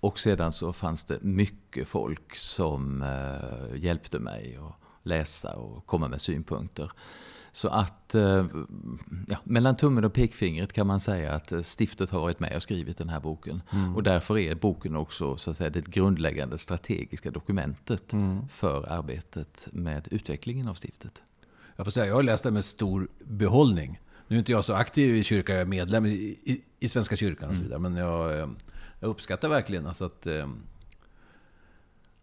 Och 0.00 0.18
sedan 0.18 0.52
så 0.52 0.72
fanns 0.72 1.04
det 1.04 1.22
mycket 1.22 1.88
folk 1.88 2.36
som 2.36 3.02
eh, 3.02 3.76
hjälpte 3.84 4.18
mig 4.18 4.58
att 4.60 4.74
läsa 5.02 5.56
och 5.56 5.86
komma 5.86 6.08
med 6.08 6.22
synpunkter. 6.22 6.90
Så 7.56 7.68
att 7.68 8.14
eh, 8.14 8.46
ja, 9.28 9.36
mellan 9.44 9.76
tummen 9.76 10.04
och 10.04 10.12
pekfingret 10.12 10.72
kan 10.72 10.86
man 10.86 11.00
säga 11.00 11.32
att 11.32 11.52
eh, 11.52 11.62
stiftet 11.62 12.10
har 12.10 12.20
varit 12.20 12.40
med 12.40 12.56
och 12.56 12.62
skrivit 12.62 12.98
den 12.98 13.08
här 13.08 13.20
boken. 13.20 13.62
Och 13.94 14.02
därför 14.02 14.38
är 14.38 14.54
boken 14.54 14.96
också 14.96 15.36
så 15.36 15.50
att 15.50 15.56
säga, 15.56 15.70
det 15.70 15.86
grundläggande 15.86 16.58
strategiska 16.58 17.30
dokumentet 17.30 18.12
för 18.50 18.92
arbetet 18.92 19.68
med 19.72 20.08
utvecklingen 20.10 20.68
av 20.68 20.74
stiftet. 20.74 21.22
Jag 21.76 21.86
får 21.86 21.90
säga, 21.90 22.06
jag 22.06 22.14
har 22.14 22.22
läst 22.22 22.44
den 22.44 22.54
med 22.54 22.64
stor 22.64 23.08
behållning. 23.24 24.00
Nu 24.28 24.36
är 24.36 24.38
inte 24.38 24.52
jag 24.52 24.64
så 24.64 24.74
aktiv 24.74 25.16
i 25.16 25.24
kyrkan, 25.24 25.54
jag 25.56 25.62
är 25.62 25.66
medlem 25.66 26.06
i, 26.06 26.10
i, 26.10 26.62
i 26.80 26.88
Svenska 26.88 27.16
kyrkan 27.16 27.50
och 27.50 27.56
så 27.56 27.62
vidare. 27.62 27.78
Men 27.78 27.96
jag, 27.96 28.40
eh, 28.40 28.48
jag 29.00 29.08
uppskattar 29.08 29.48
verkligen 29.48 29.86
alltså 29.86 30.04
att, 30.04 30.26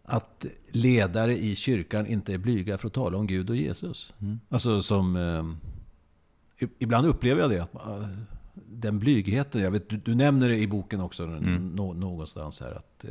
att 0.06 0.46
ledare 0.72 1.38
i 1.38 1.56
kyrkan 1.56 2.06
inte 2.06 2.34
är 2.34 2.38
blyga 2.38 2.78
för 2.78 2.86
att 2.86 2.92
tala 2.94 3.18
om 3.18 3.26
Gud 3.26 3.50
och 3.50 3.56
Jesus. 3.56 4.12
Alltså 4.48 4.82
som... 4.82 5.16
eh, 5.16 6.66
Ibland 6.78 7.06
upplever 7.06 7.40
jag 7.42 7.50
det. 7.50 7.60
Att, 7.62 7.74
eh, 7.74 8.08
den 8.54 8.98
blygheten. 8.98 9.60
Jag 9.62 9.70
vet, 9.70 9.88
du, 9.88 9.96
du 9.96 10.14
nämner 10.14 10.48
det 10.48 10.58
i 10.58 10.68
boken 10.68 11.00
också 11.00 11.26
nå, 11.26 11.92
någonstans 11.92 12.60
här. 12.60 12.72
Att 12.72 13.04
eh, 13.04 13.10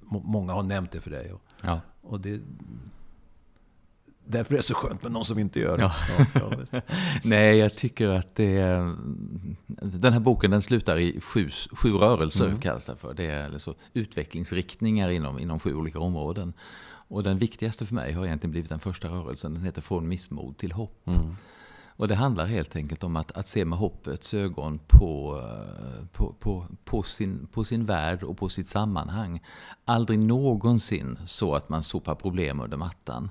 må- 0.00 0.22
många 0.22 0.52
har 0.52 0.62
nämnt 0.62 0.90
det 0.90 1.00
för 1.00 1.10
dig. 1.10 1.32
Och, 1.32 1.42
Ja. 1.62 1.80
och 2.02 2.20
det, 2.20 2.40
därför 4.24 4.54
är 4.54 4.56
det 4.56 4.62
så 4.62 4.74
skönt 4.74 5.02
med 5.02 5.12
någon 5.12 5.24
som 5.24 5.38
inte 5.38 5.60
gör 5.60 5.78
det. 5.78 5.82
Ja. 5.82 6.26
Ja. 6.34 6.80
Nej, 7.22 7.56
jag 7.56 7.74
tycker 7.74 8.08
att 8.08 8.34
det 8.34 8.56
är, 8.56 8.96
Den 9.82 10.12
här 10.12 10.20
boken 10.20 10.50
den 10.50 10.62
slutar 10.62 10.98
i 10.98 11.20
sju, 11.20 11.50
sju 11.72 11.92
rörelser, 11.92 12.56
kallas 12.60 12.86
det 12.86 12.96
för. 12.96 13.14
Det 13.14 13.26
är 13.26 13.44
alltså 13.44 13.74
utvecklingsriktningar 13.92 15.10
inom, 15.10 15.38
inom 15.38 15.60
sju 15.60 15.74
olika 15.74 15.98
områden. 15.98 16.52
Och 17.08 17.22
den 17.22 17.38
viktigaste 17.38 17.86
för 17.86 17.94
mig 17.94 18.12
har 18.12 18.26
egentligen 18.26 18.50
blivit 18.50 18.68
den 18.68 18.80
första 18.80 19.08
rörelsen. 19.08 19.54
Den 19.54 19.62
heter 19.62 19.82
Från 19.82 20.08
missmod 20.08 20.56
till 20.56 20.72
hopp. 20.72 21.08
Och 21.96 22.08
det 22.08 22.14
handlar 22.14 22.46
helt 22.46 22.76
enkelt 22.76 23.04
om 23.04 23.16
att, 23.16 23.32
att 23.32 23.46
se 23.46 23.64
med 23.64 23.78
hoppets 23.78 24.34
ögon 24.34 24.80
på, 24.86 25.40
på, 26.12 26.34
på, 26.40 26.66
på, 26.84 27.02
sin, 27.02 27.46
på 27.52 27.64
sin 27.64 27.86
värld 27.86 28.22
och 28.22 28.36
på 28.38 28.48
sitt 28.48 28.68
sammanhang. 28.68 29.42
Aldrig 29.84 30.18
någonsin 30.18 31.18
så 31.26 31.54
att 31.54 31.68
man 31.68 31.82
sopar 31.82 32.14
problem 32.14 32.60
under 32.60 32.76
mattan. 32.76 33.30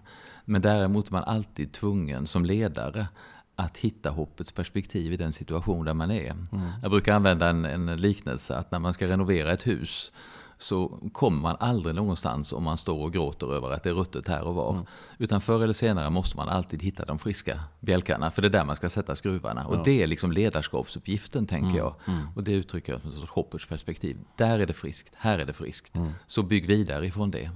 Men 0.52 0.62
däremot 0.62 1.08
är 1.08 1.12
man 1.12 1.24
alltid 1.24 1.72
tvungen 1.72 2.28
som 2.28 2.46
ledare 2.46 3.08
att 3.56 3.78
hitta 3.78 4.10
hoppets 4.10 4.52
perspektiv 4.52 5.14
i 5.14 5.18
den 5.18 5.34
situation 5.34 5.86
där 5.86 5.94
man 5.94 6.12
är. 6.12 6.36
Jag 6.82 6.92
brukar 6.92 7.16
använda 7.16 7.50
en, 7.50 7.66
en 7.66 7.98
liknelse 8.02 8.56
att 8.56 8.72
när 8.72 8.80
man 8.80 8.94
ska 8.94 9.08
renovera 9.08 9.52
ett 9.52 9.68
hus 9.68 10.12
så 10.58 11.00
kommer 11.14 11.42
man 11.42 11.58
aldrig 11.60 11.96
någonstans 11.96 12.54
om 12.54 12.64
man 12.64 12.78
står 12.78 13.04
och 13.04 13.14
gråter 13.14 13.54
över 13.56 13.72
att 13.72 13.84
det 13.84 13.90
är 13.90 13.94
ruttet 13.94 14.28
här 14.28 14.44
och 14.44 14.56
var. 14.56 14.86
Utan 15.18 15.42
förr 15.42 15.64
eller 15.64 15.74
senare 15.74 16.10
måste 16.10 16.38
man 16.38 16.50
alltid 16.50 16.82
hitta 16.84 17.06
de 17.06 17.20
friska 17.20 17.60
bjälkarna, 17.80 18.32
för 18.32 18.42
det 18.42 18.48
är 18.48 18.50
där 18.50 18.66
man 18.66 18.76
ska 18.76 18.90
sätta 18.90 19.16
skruvarna. 19.16 19.68
Och 19.68 19.84
det 19.84 20.04
är 20.04 20.08
liksom 20.08 20.32
ledarskapsuppgiften, 20.32 21.48
tänker 21.48 21.78
jag. 21.78 21.96
Och 22.36 22.44
det 22.44 22.52
uttrycker 22.52 22.94
jag 22.94 23.02
som 23.02 23.10
ett 23.10 23.16
sorts 23.16 23.32
hoppets 23.32 23.66
perspektiv. 23.66 24.18
Där 24.38 24.60
är 24.60 24.66
det 24.66 24.74
friskt, 24.74 25.14
här 25.16 25.40
är 25.40 25.46
det 25.46 25.54
friskt. 25.54 26.00
Så 26.28 26.44
bygg 26.44 26.68
vidare 26.68 27.08
ifrån 27.08 27.32
det. 27.32 27.50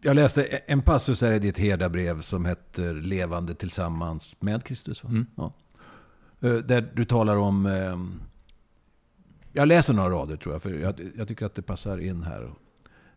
Jag 0.00 0.16
läste 0.16 0.44
en 0.44 0.82
passus 0.82 1.22
här 1.22 1.32
i 1.32 1.38
ditt 1.38 1.58
herdabrev 1.58 2.20
som 2.20 2.44
heter 2.44 2.94
Levande 2.94 3.54
tillsammans 3.54 4.36
med 4.40 4.64
Kristus. 4.64 5.04
Va? 5.04 5.10
Ja. 5.36 5.52
Eh, 6.48 6.54
Där 6.54 6.92
du 6.94 7.04
talar 7.04 7.36
om... 7.36 7.66
eh, 7.66 7.98
Jag 9.52 9.68
läser 9.68 9.94
några 9.94 10.10
rader 10.10 10.36
tror 10.36 10.54
jag, 10.54 10.62
för 10.62 10.70
jag, 10.70 10.94
jag 11.16 11.28
tycker 11.28 11.46
att 11.46 11.54
det 11.54 11.62
passar 11.62 11.98
in 11.98 12.22
här. 12.22 12.50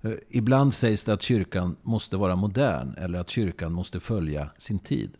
Eh, 0.01 0.11
Ibland 0.29 0.73
sägs 0.73 1.03
det 1.03 1.13
att 1.13 1.21
kyrkan 1.21 1.75
måste 1.81 2.17
vara 2.17 2.35
modern 2.35 2.93
eller 2.97 3.19
att 3.19 3.29
kyrkan 3.29 3.73
måste 3.73 3.99
följa 3.99 4.49
sin 4.57 4.79
tid. 4.79 5.11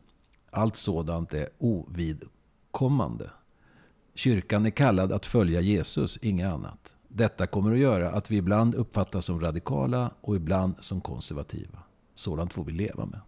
Allt 0.52 0.78
sådant 0.78 1.34
är 1.34 1.48
ovidkommande. 1.58 3.30
Kyrkan 4.16 4.66
är 4.66 4.70
kallad 4.70 5.12
att 5.12 5.26
följa 5.26 5.62
Jesus, 5.62 6.18
inget 6.22 6.48
annat. 6.54 6.94
Detta 7.14 7.48
kommer 7.48 7.72
att 7.72 7.78
göra 7.80 8.12
att 8.12 8.32
vi 8.32 8.38
ibland 8.38 8.76
uppfattas 8.76 9.26
som 9.26 9.42
radikala 9.42 10.12
och 10.22 10.36
ibland 10.36 10.74
som 10.80 11.02
konservativa. 11.02 11.80
Sådant 12.16 12.54
får 12.54 12.64
vi 12.64 12.72
leva 12.72 13.06
med. 13.06 13.20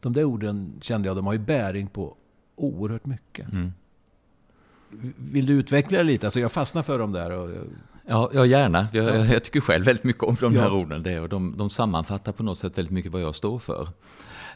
De 0.00 0.12
där 0.12 0.24
orden 0.24 0.72
kände 0.80 1.08
jag, 1.08 1.16
de 1.16 1.26
har 1.26 1.32
ju 1.32 1.38
bäring 1.38 1.86
på 1.86 2.16
oerhört 2.56 3.06
mycket. 3.06 3.46
Vill 5.16 5.46
du 5.46 5.52
utveckla 5.52 5.98
det 5.98 6.04
lite? 6.04 6.26
Alltså 6.26 6.40
jag 6.40 6.52
fastnar 6.52 6.82
för 6.82 6.98
dem 6.98 7.12
där. 7.12 7.30
Och, 7.30 7.50
Ja, 8.06 8.30
ja 8.34 8.46
gärna. 8.46 8.88
Jag, 8.92 9.04
Ja. 9.04 9.24
jag 9.24 9.44
tycker 9.44 9.60
själv 9.60 9.84
väldigt 9.84 10.04
mycket 10.04 10.22
om 10.24 10.36
de 10.40 10.54
Ja. 10.54 10.60
här 10.60 10.72
orden. 10.72 11.02
Det, 11.02 11.20
och 11.20 11.28
de, 11.28 11.54
de 11.56 11.70
sammanfattar 11.70 12.32
på 12.32 12.42
något 12.42 12.58
sätt 12.58 12.78
väldigt 12.78 12.92
mycket 12.92 13.12
vad 13.12 13.22
jag 13.22 13.34
står 13.34 13.58
för. 13.58 13.88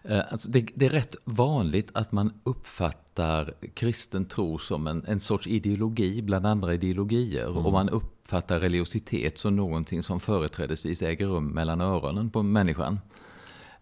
Eh, 0.02 0.20
Alltså 0.30 0.50
det, 0.50 0.68
det 0.74 0.86
är 0.86 0.90
rätt 0.90 1.16
vanligt 1.24 1.90
att 1.94 2.12
man 2.12 2.32
uppfattar 2.44 3.54
kristen 3.74 4.24
tro 4.24 4.58
som 4.58 4.86
en, 4.86 5.04
en 5.06 5.20
sorts 5.20 5.46
ideologi 5.46 6.22
bland 6.22 6.46
andra 6.46 6.74
ideologier. 6.74 7.46
Och 7.66 7.72
man 7.72 7.88
uppfattar 7.88 8.60
religiositet 8.60 9.38
som 9.38 9.56
någonting 9.56 10.02
som 10.02 10.20
företrädesvis 10.20 11.02
äger 11.02 11.26
rum 11.26 11.46
mellan 11.48 11.80
öronen 11.80 12.30
på 12.30 12.42
människan. 12.42 12.98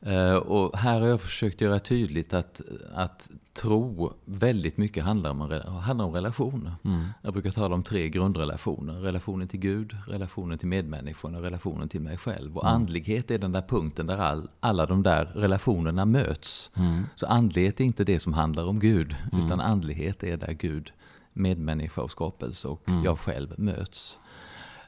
Eh, 0.06 0.34
Och 0.34 0.78
här 0.78 1.00
har 1.00 1.08
jag 1.08 1.20
försökt 1.20 1.61
göra 1.61 1.78
tydligt 1.80 2.34
att, 2.34 2.61
att 2.94 3.30
tro 3.52 4.12
väldigt 4.25 4.76
mycket 4.76 5.04
handlar 5.04 5.30
om, 5.30 5.40
handlar 5.80 6.04
om 6.04 6.12
relationer. 6.12 6.73
Jag 7.23 7.32
brukar 7.32 7.50
tala 7.50 7.75
om 7.75 7.82
tre 7.82 8.08
grundrelationer. 8.08 8.92
Relationen 8.92 9.49
till 9.49 9.61
Gud, 9.61 9.96
relationen 10.08 10.58
till 10.58 10.68
medmänniskorna 10.68 11.38
och 11.38 11.44
relationen 11.44 11.88
till 11.88 12.00
mig 12.00 12.16
själv. 12.16 12.56
Och 12.56 12.68
andlighet 12.70 13.30
är 13.30 13.38
den 13.38 13.52
där 13.52 13.62
punkten 13.62 14.06
där 14.06 14.18
all, 14.18 14.49
alla 14.61 14.87
de 14.87 15.02
där 15.02 15.25
relationerna 15.25 16.04
möts. 16.04 16.70
Så 17.14 17.26
andlighet 17.26 17.80
är 17.80 17.84
inte 17.84 18.04
det 18.04 18.20
som 18.20 18.32
handlar 18.32 18.64
om 18.64 18.78
Gud, 18.80 19.16
utan 19.32 19.61
andlighet 19.61 20.23
är 20.23 20.37
där 20.37 20.52
Gud, 20.52 20.92
medmänniska 21.32 22.02
och 22.02 22.11
skapelse 22.11 22.68
och 22.68 22.82
jag 23.04 23.18
själv 23.18 23.54
möts. 23.58 24.18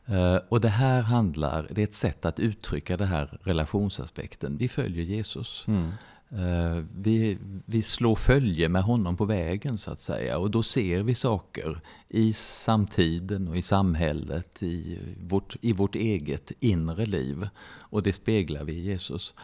Eh, 0.06 0.36
Och 0.48 0.60
det 0.60 0.68
här 0.68 1.02
handlar, 1.02 1.66
det 1.70 1.80
är 1.80 1.84
ett 1.84 1.94
sätt 1.94 2.24
att 2.24 2.40
uttrycka 2.40 2.96
den 2.96 3.08
här 3.08 3.38
relationsaspekten. 3.42 4.56
Vi 4.58 4.68
följer 4.68 5.04
Jesus. 5.04 5.66
Eh, 6.30 6.84
Vi, 6.96 7.38
vi 7.66 7.82
slår 7.82 8.14
följe 8.14 8.68
med 8.68 8.82
honom 8.82 9.16
på 9.16 9.24
vägen 9.24 9.78
så 9.78 9.90
att 9.90 10.00
säga. 10.00 10.38
Och 10.38 10.50
då 10.50 10.62
ser 10.62 11.02
vi 11.02 11.14
saker 11.14 11.80
i 12.08 12.32
samtiden 12.32 13.48
och 13.48 13.56
i 13.56 13.62
samhället, 13.62 14.62
i 14.62 14.98
vårt, 15.22 15.56
i 15.60 15.72
vårt 15.72 15.94
eget 15.94 16.52
inre 16.60 17.06
liv. 17.06 17.48
Och 17.90 18.02
det 18.02 18.12
speglar 18.12 18.64
vi 18.64 18.72
i 18.72 18.80
Jesus. 18.86 19.34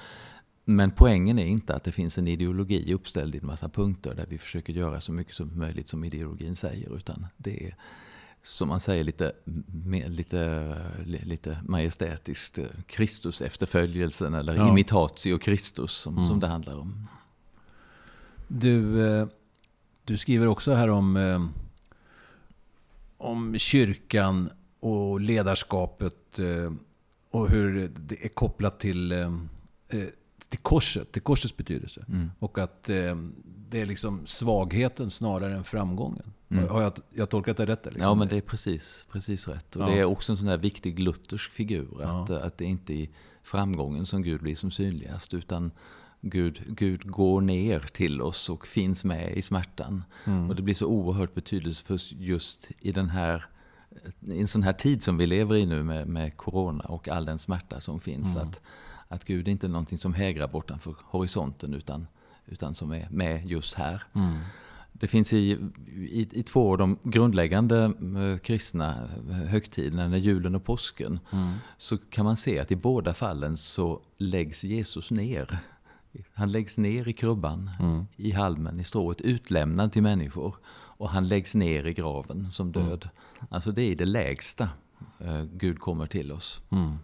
Men 0.65 0.91
poängen 0.91 1.39
är 1.39 1.47
inte 1.47 1.75
att 1.75 1.85
det 1.85 1.93
finns 1.93 2.19
en 2.19 2.29
ideologi 2.29 2.95
uppställd 2.95 3.35
i 3.35 3.39
en 3.39 3.47
massa 3.47 3.69
punkter 3.69 4.15
där 4.15 4.27
vi 4.29 4.39
försöker 4.39 4.73
göra 4.73 5.01
så 5.01 5.13
mycket 5.13 5.35
som 5.35 5.59
möjligt 5.59 5.89
som 5.89 6.05
ideologin 6.05 6.57
säger. 6.57 6.97
Utan 6.97 7.27
det 7.37 7.67
är 7.67 7.77
som 8.45 8.69
man 8.69 8.81
säger 8.81 9.05
lite, 9.05 9.33
lite, 10.07 10.75
lite 11.05 11.59
majestätiskt, 11.69 12.59
Kristus 12.87 13.43
efterföljelsen 13.43 14.35
eller 14.35 14.55
ja. 14.55 14.69
imitatio 14.69 15.39
Kristus 15.39 15.93
som, 15.93 16.17
mm. 16.17 16.29
som 16.29 16.41
det 16.41 16.47
handlar 16.47 16.79
om. 16.79 17.09
Du, 18.49 19.07
eh, 19.07 19.27
du 20.05 20.19
skriver 20.19 20.47
också 20.47 20.75
här 20.75 20.89
om, 20.89 21.17
eh, 21.17 21.47
om 23.17 23.59
kyrkan 23.59 24.51
och 24.81 25.21
ledarskapet 25.21 26.39
eh, 26.39 26.73
och 27.31 27.51
hur 27.51 27.91
det 27.97 28.25
är 28.25 28.29
kopplat 28.29 28.81
till, 28.81 29.13
till 30.53 30.61
korset, 30.61 31.13
till 31.13 31.23
korsets 31.23 31.57
betydelse. 31.57 32.05
Mm. 32.09 32.31
Och 32.39 32.59
att 32.59 32.83
det 33.69 33.81
är 33.81 33.87
liksom 33.87 34.27
svagheten 34.27 35.11
snarare 35.11 35.57
än 35.57 35.65
framgången. 35.65 36.33
Mm. 36.49 36.69
Har 36.69 36.83
jag, 36.83 36.93
jag 37.11 37.31
tolkat 37.31 37.57
det 37.57 37.67
rätt? 37.67 37.85
Liksom? 37.85 38.03
Ja, 38.03 38.15
men 38.15 38.29
det 38.29 38.37
är 38.37 38.41
precis, 38.41 39.07
precis 39.13 39.49
rätt. 39.49 39.77
Och 39.77 39.83
ja. 39.83 39.87
det 39.87 39.99
är 39.99 40.05
också 40.05 40.33
en 40.33 40.37
sån 40.37 40.49
där 40.49 40.59
viktig 40.59 40.99
luthersk 40.99 41.53
figur. 41.53 42.03
Att, 42.03 42.29
ja. 42.29 42.39
att 42.39 42.59
det 42.59 42.65
inte 42.65 42.95
är 42.95 43.09
framgången 43.43 44.07
som 44.07 44.23
Gud 44.23 44.41
blir 44.41 44.57
som 44.57 44.71
synligast, 44.71 45.35
utan 45.35 45.71
Gud, 46.21 46.63
Gud 46.67 47.11
går 47.11 47.41
ner 47.41 47.81
till 47.81 48.23
oss 48.23 48.51
och 48.51 48.67
finns 48.67 49.05
med 49.05 49.37
i 49.37 49.43
smärtan. 49.43 50.05
Mm. 50.25 50.51
Och 50.51 50.57
det 50.57 50.63
blir 50.63 50.75
så 50.75 50.87
oerhört 50.87 51.35
betydelsefullt 51.35 52.13
just 52.13 52.71
i 52.79 52.93
den 52.93 53.09
här 53.09 53.47
i 54.21 54.41
en 54.41 54.49
sån 54.49 54.63
här 54.63 54.73
tid 54.73 55.03
som 55.03 55.17
vi 55.17 55.27
lever 55.27 55.57
i 55.57 55.67
nu 55.67 55.83
med, 55.83 56.09
med 56.09 56.37
corona 56.37 56.85
och 56.85 57.09
all 57.09 57.25
den 57.25 57.39
smärta 57.39 57.81
som 57.81 58.01
finns. 58.01 58.35
Mm. 58.35 58.49
Att, 58.49 58.61
att 59.13 59.25
Gud 59.25 59.49
är 59.49 59.53
inte 59.53 59.67
är 59.67 59.69
någonting 59.69 59.99
som 59.99 60.15
hägrar 60.15 60.49
bortanför 60.49 60.95
horisonten 61.05 61.75
utan, 61.75 62.07
utan 62.47 62.75
som 62.75 62.93
är 62.93 63.09
med 63.11 63.47
just 63.47 63.75
här. 63.75 64.03
Mm. 64.15 64.39
Det 64.93 65.07
finns 65.07 65.33
i, 65.33 65.59
i, 65.87 66.29
i, 66.33 66.43
två 66.43 66.73
av 66.73 66.79
de 66.79 66.99
grundläggande 67.03 67.85
eh, 67.85 68.39
kristna 68.39 69.09
högtiderna, 69.49 70.17
julen 70.17 70.55
och 70.55 70.65
påsken, 70.65 71.21
mm. 71.33 71.55
så 71.79 71.99
kan 71.99 72.25
man 72.25 72.37
se 72.37 72.59
att 72.59 72.73
i 72.73 72.77
båda 72.77 73.15
fallen 73.15 73.57
så 73.57 74.01
läggs 74.19 74.65
Jesus 74.65 75.11
ner. 75.11 75.59
Han 76.35 76.53
läggs 76.53 76.79
ner 76.79 77.09
i 77.09 77.13
krubban, 77.13 77.71
mm. 77.81 78.07
i 78.17 78.31
halmen, 78.31 78.81
i 78.81 78.85
strået, 78.85 79.21
utlämnad 79.21 79.93
till 79.93 80.03
människor. 80.03 80.55
Och 80.73 81.11
han 81.11 81.29
läggs 81.29 81.55
ner 81.55 81.87
i 81.87 81.93
graven 81.93 82.53
som 82.53 82.69
mm. 82.69 82.89
död. 82.89 83.09
Mm. 83.35 83.47
Alltså 83.51 83.73
det 83.73 83.83
är 83.83 83.97
det 83.97 84.05
lägsta 84.05 84.69
uh, 85.25 85.43
Gud 85.43 85.81
kommer 85.81 86.07
till 86.07 86.33
oss. 86.33 86.61
Mm. 86.71 86.99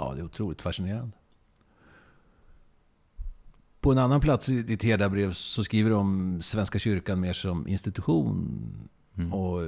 Ja, 0.00 0.12
det 0.14 0.20
är 0.20 0.24
otroligt 0.24 0.62
fascinerande. 0.62 1.16
På 3.80 3.92
en 3.92 3.98
annan 3.98 4.20
plats 4.20 4.48
i 4.48 4.62
ditt 4.62 4.82
herdabrev 4.82 5.32
så 5.32 5.64
skriver 5.64 5.90
du 5.90 5.96
om 5.96 6.42
Svenska 6.42 6.78
kyrkan 6.78 7.20
mer 7.20 7.32
som 7.32 7.68
institution. 7.68 8.88
Mm. 9.16 9.32
Och 9.32 9.60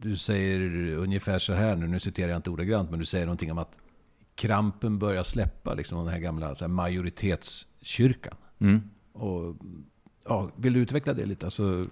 du 0.00 0.16
säger 0.16 0.88
ungefär 0.96 1.38
så 1.38 1.52
här 1.52 1.76
nu, 1.76 1.86
nu 1.86 2.00
citerar 2.00 2.28
jag 2.28 2.38
inte 2.38 2.50
ordagrant, 2.50 2.90
men 2.90 2.98
du 2.98 3.04
säger 3.04 3.26
någonting 3.26 3.52
om 3.52 3.58
att 3.58 3.76
krampen 4.34 4.98
börjar 4.98 5.22
släppa, 5.22 5.74
liksom 5.74 5.98
den 5.98 6.08
här 6.14 6.20
gamla 6.20 6.54
här, 6.54 6.68
majoritetskyrkan. 6.68 8.34
Mm. 8.58 8.80
Och, 9.12 9.56
ja, 10.24 10.50
vill 10.56 10.72
du 10.72 10.80
utveckla 10.80 11.12
det 11.12 11.26
lite? 11.26 11.46
Alltså... 11.46 11.86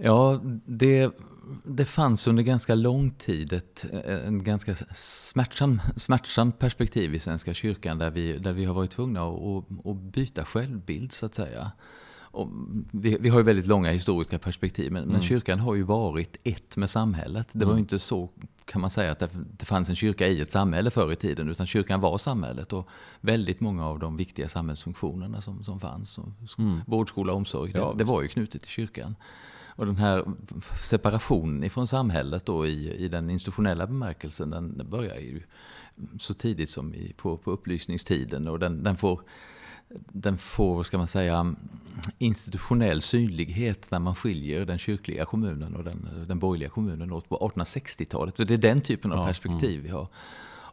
Ja, 0.00 0.40
det, 0.66 1.10
det 1.64 1.84
fanns 1.84 2.26
under 2.26 2.42
ganska 2.42 2.74
lång 2.74 3.10
tid 3.10 3.52
ett 3.52 3.86
en 4.06 4.44
ganska 4.44 4.74
smärtsam, 4.94 5.80
smärtsam 5.96 6.52
perspektiv 6.52 7.14
i 7.14 7.18
Svenska 7.18 7.54
kyrkan 7.54 7.98
där 7.98 8.10
vi, 8.10 8.38
där 8.38 8.52
vi 8.52 8.64
har 8.64 8.74
varit 8.74 8.90
tvungna 8.90 9.20
att, 9.22 9.64
att 9.86 9.96
byta 9.96 10.44
självbild 10.44 11.12
så 11.12 11.26
att 11.26 11.34
säga. 11.34 11.72
Vi, 12.90 13.18
vi, 13.20 13.28
har 13.28 13.38
ju 13.38 13.44
väldigt 13.44 13.66
långa 13.66 13.90
historiska 13.90 14.38
perspektiv, 14.38 14.92
men, 14.92 15.02
mm. 15.02 15.12
men, 15.12 15.22
kyrkan 15.22 15.60
har 15.60 15.74
ju 15.74 15.82
varit 15.82 16.36
ett 16.44 16.76
med 16.76 16.90
samhället. 16.90 17.48
Det 17.52 17.64
var 17.64 17.72
ju 17.72 17.76
mm. 17.76 17.82
inte 17.82 17.98
så, 17.98 18.30
kan 18.64 18.80
man 18.80 18.90
säga, 18.90 19.12
att 19.12 19.18
det, 19.18 19.28
det 19.58 19.64
fanns 19.64 19.88
en 19.88 19.96
kyrka 19.96 20.26
i 20.26 20.40
ett 20.40 20.50
samhälle 20.50 20.90
förr 20.90 21.12
i 21.12 21.16
tiden, 21.16 21.48
utan 21.48 21.66
kyrkan 21.66 22.00
var 22.00 22.18
samhället. 22.18 22.72
Och 22.72 22.88
väldigt 23.20 23.60
många 23.60 23.86
av 23.86 23.98
de 23.98 24.16
viktiga 24.16 24.48
samhällsfunktionerna 24.48 25.40
som, 25.40 25.64
som 25.64 25.80
fanns, 25.80 26.10
som, 26.10 26.34
mm. 26.58 26.80
vård, 26.86 27.08
skola, 27.08 27.32
omsorg, 27.32 27.72
det, 27.72 27.92
det 27.98 28.04
var 28.04 28.22
ju 28.22 28.28
knutet 28.28 28.62
till 28.62 28.70
kyrkan. 28.70 29.14
Och 29.76 29.86
den 29.86 29.96
här 29.96 30.24
separationen 30.82 31.64
ifrån 31.64 31.86
samhället 31.86 32.46
då 32.46 32.66
i, 32.66 32.94
i 32.94 33.08
den 33.08 33.30
institutionella 33.30 33.86
bemärkelsen, 33.86 34.50
den 34.50 34.86
börjar 34.90 35.16
ju 35.16 35.42
så 36.18 36.34
tidigt 36.34 36.70
som 36.70 36.94
i, 36.94 37.12
på, 37.16 37.36
på 37.36 37.50
upplysningstiden. 37.50 38.48
Och 38.48 38.58
den, 38.58 38.82
den 38.82 38.96
får 38.96 39.20
den 40.08 40.38
får, 40.38 40.82
ska 40.82 40.98
man 40.98 41.06
säga, 41.06 41.54
institutionell 42.18 43.02
synlighet 43.02 43.90
när 43.90 43.98
man 43.98 44.14
skiljer 44.14 44.64
den 44.64 44.78
kyrkliga 44.78 45.24
kommunen 45.24 45.74
och 45.74 45.84
den, 45.84 46.08
den 46.28 46.38
borgerliga 46.38 46.68
kommunen 46.68 47.12
åt 47.12 47.28
på 47.28 47.52
1860-talet. 47.54 48.36
det 48.36 48.54
är 48.54 48.58
den 48.58 48.80
typen 48.80 49.12
av 49.12 49.18
ja, 49.18 49.26
perspektiv 49.26 49.70
mm. 49.70 49.82
vi 49.82 49.88
har. 49.88 50.08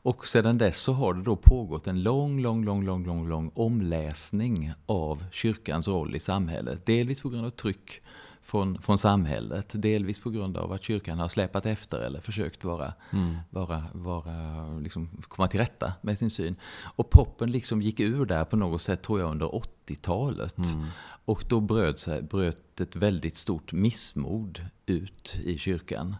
Och 0.05 0.27
sedan 0.27 0.57
dess 0.57 0.79
så 0.79 0.93
har 0.93 1.13
det 1.13 1.21
då 1.21 1.35
pågått 1.35 1.87
en 1.87 2.03
lång, 2.03 2.41
lång, 2.41 2.65
lång, 2.65 2.85
lång, 2.85 3.05
lång, 3.05 3.27
lång 3.27 3.51
omläsning 3.55 4.73
av 4.85 5.25
kyrkans 5.31 5.87
roll 5.87 6.15
i 6.15 6.19
samhället. 6.19 6.85
Delvis 6.85 7.21
på 7.21 7.29
grund 7.29 7.45
av 7.45 7.49
tryck 7.49 8.01
från, 8.43 8.81
från 8.81 8.97
samhället. 8.97 9.73
Delvis 9.75 10.19
på 10.19 10.29
grund 10.29 10.57
av 10.57 10.71
att 10.71 10.83
kyrkan 10.83 11.19
har 11.19 11.27
släpat 11.27 11.65
efter 11.65 11.99
eller 11.99 12.19
försökt 12.19 12.63
vara, 12.63 12.93
mm. 13.11 13.35
vara, 13.49 13.83
vara, 13.93 14.67
liksom 14.79 15.09
komma 15.21 15.47
till 15.47 15.59
rätta 15.59 15.93
med 16.01 16.19
sin 16.19 16.29
syn. 16.29 16.55
Och 16.95 17.09
poppen 17.09 17.51
liksom 17.51 17.81
gick 17.81 17.99
ur 17.99 18.25
där 18.25 18.45
på 18.45 18.55
något 18.55 18.81
sätt 18.81 19.01
tror 19.01 19.19
jag 19.19 19.31
under 19.31 19.45
80-talet. 19.45 20.57
Mm. 20.57 20.85
Och 21.25 21.45
då 21.49 21.59
bröt, 21.59 21.99
sig, 21.99 22.21
bröt 22.21 22.81
ett 22.81 22.95
väldigt 22.95 23.35
stort 23.35 23.73
missmod 23.73 24.65
ut 24.85 25.35
i 25.43 25.57
kyrkan. 25.57 26.15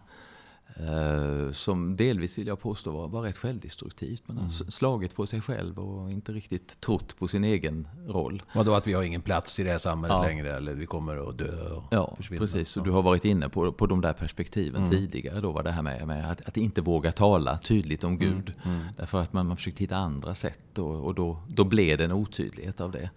Eh, 0.76 1.52
som 1.52 1.96
delvis 1.96 2.38
vill 2.38 2.46
jag 2.46 2.60
påstå 2.60 2.90
var, 2.90 3.08
var 3.08 3.22
rätt 3.22 3.36
självdestruktivt. 3.36 4.28
Man 4.28 4.36
har 4.36 4.44
mm. 4.44 4.70
slagit 4.70 5.14
på 5.14 5.26
sig 5.26 5.40
själv 5.40 5.78
och 5.78 6.10
inte 6.10 6.32
riktigt 6.32 6.80
trott 6.80 7.18
på 7.18 7.28
sin 7.28 7.44
egen 7.44 7.88
roll. 8.06 8.42
Vadå 8.54 8.74
att 8.74 8.86
vi 8.86 8.92
har 8.92 9.02
ingen 9.02 9.22
plats 9.22 9.58
i 9.58 9.64
det 9.64 9.70
här 9.70 9.78
samhället 9.78 10.16
ja. 10.16 10.22
längre 10.22 10.56
eller 10.56 10.74
vi 10.74 10.86
kommer 10.86 11.28
att 11.28 11.38
dö 11.38 11.70
och 11.70 11.82
Ja, 11.90 12.14
försvinna. 12.16 12.40
precis. 12.40 12.76
Och 12.76 12.84
du 12.84 12.90
har 12.90 13.02
varit 13.02 13.24
inne 13.24 13.48
på, 13.48 13.72
på 13.72 13.86
de 13.86 14.00
där 14.00 14.12
perspektiven 14.12 14.84
mm. 14.84 14.90
tidigare. 14.90 15.40
Då 15.40 15.52
var 15.52 15.62
det 15.62 15.70
här 15.70 15.82
med, 15.82 16.06
med 16.06 16.30
att, 16.30 16.48
att, 16.48 16.56
inte 16.56 16.80
våga 16.80 17.12
tala 17.12 17.58
tydligt 17.58 18.04
om 18.04 18.18
Gud. 18.18 18.52
Mm. 18.64 18.76
mm. 18.76 18.92
Därför 18.96 19.20
att 19.20 19.32
man, 19.32 19.46
man 19.46 19.56
försökte 19.56 19.82
hitta 19.84 19.96
andra 19.96 20.34
sätt 20.34 20.78
och, 20.78 21.04
och 21.04 21.14
då, 21.14 21.38
då 21.48 21.64
blev 21.64 21.98
det 21.98 22.04
en 22.04 22.12
otydlighet 22.12 22.80
av 22.80 22.90
det. 22.90 23.10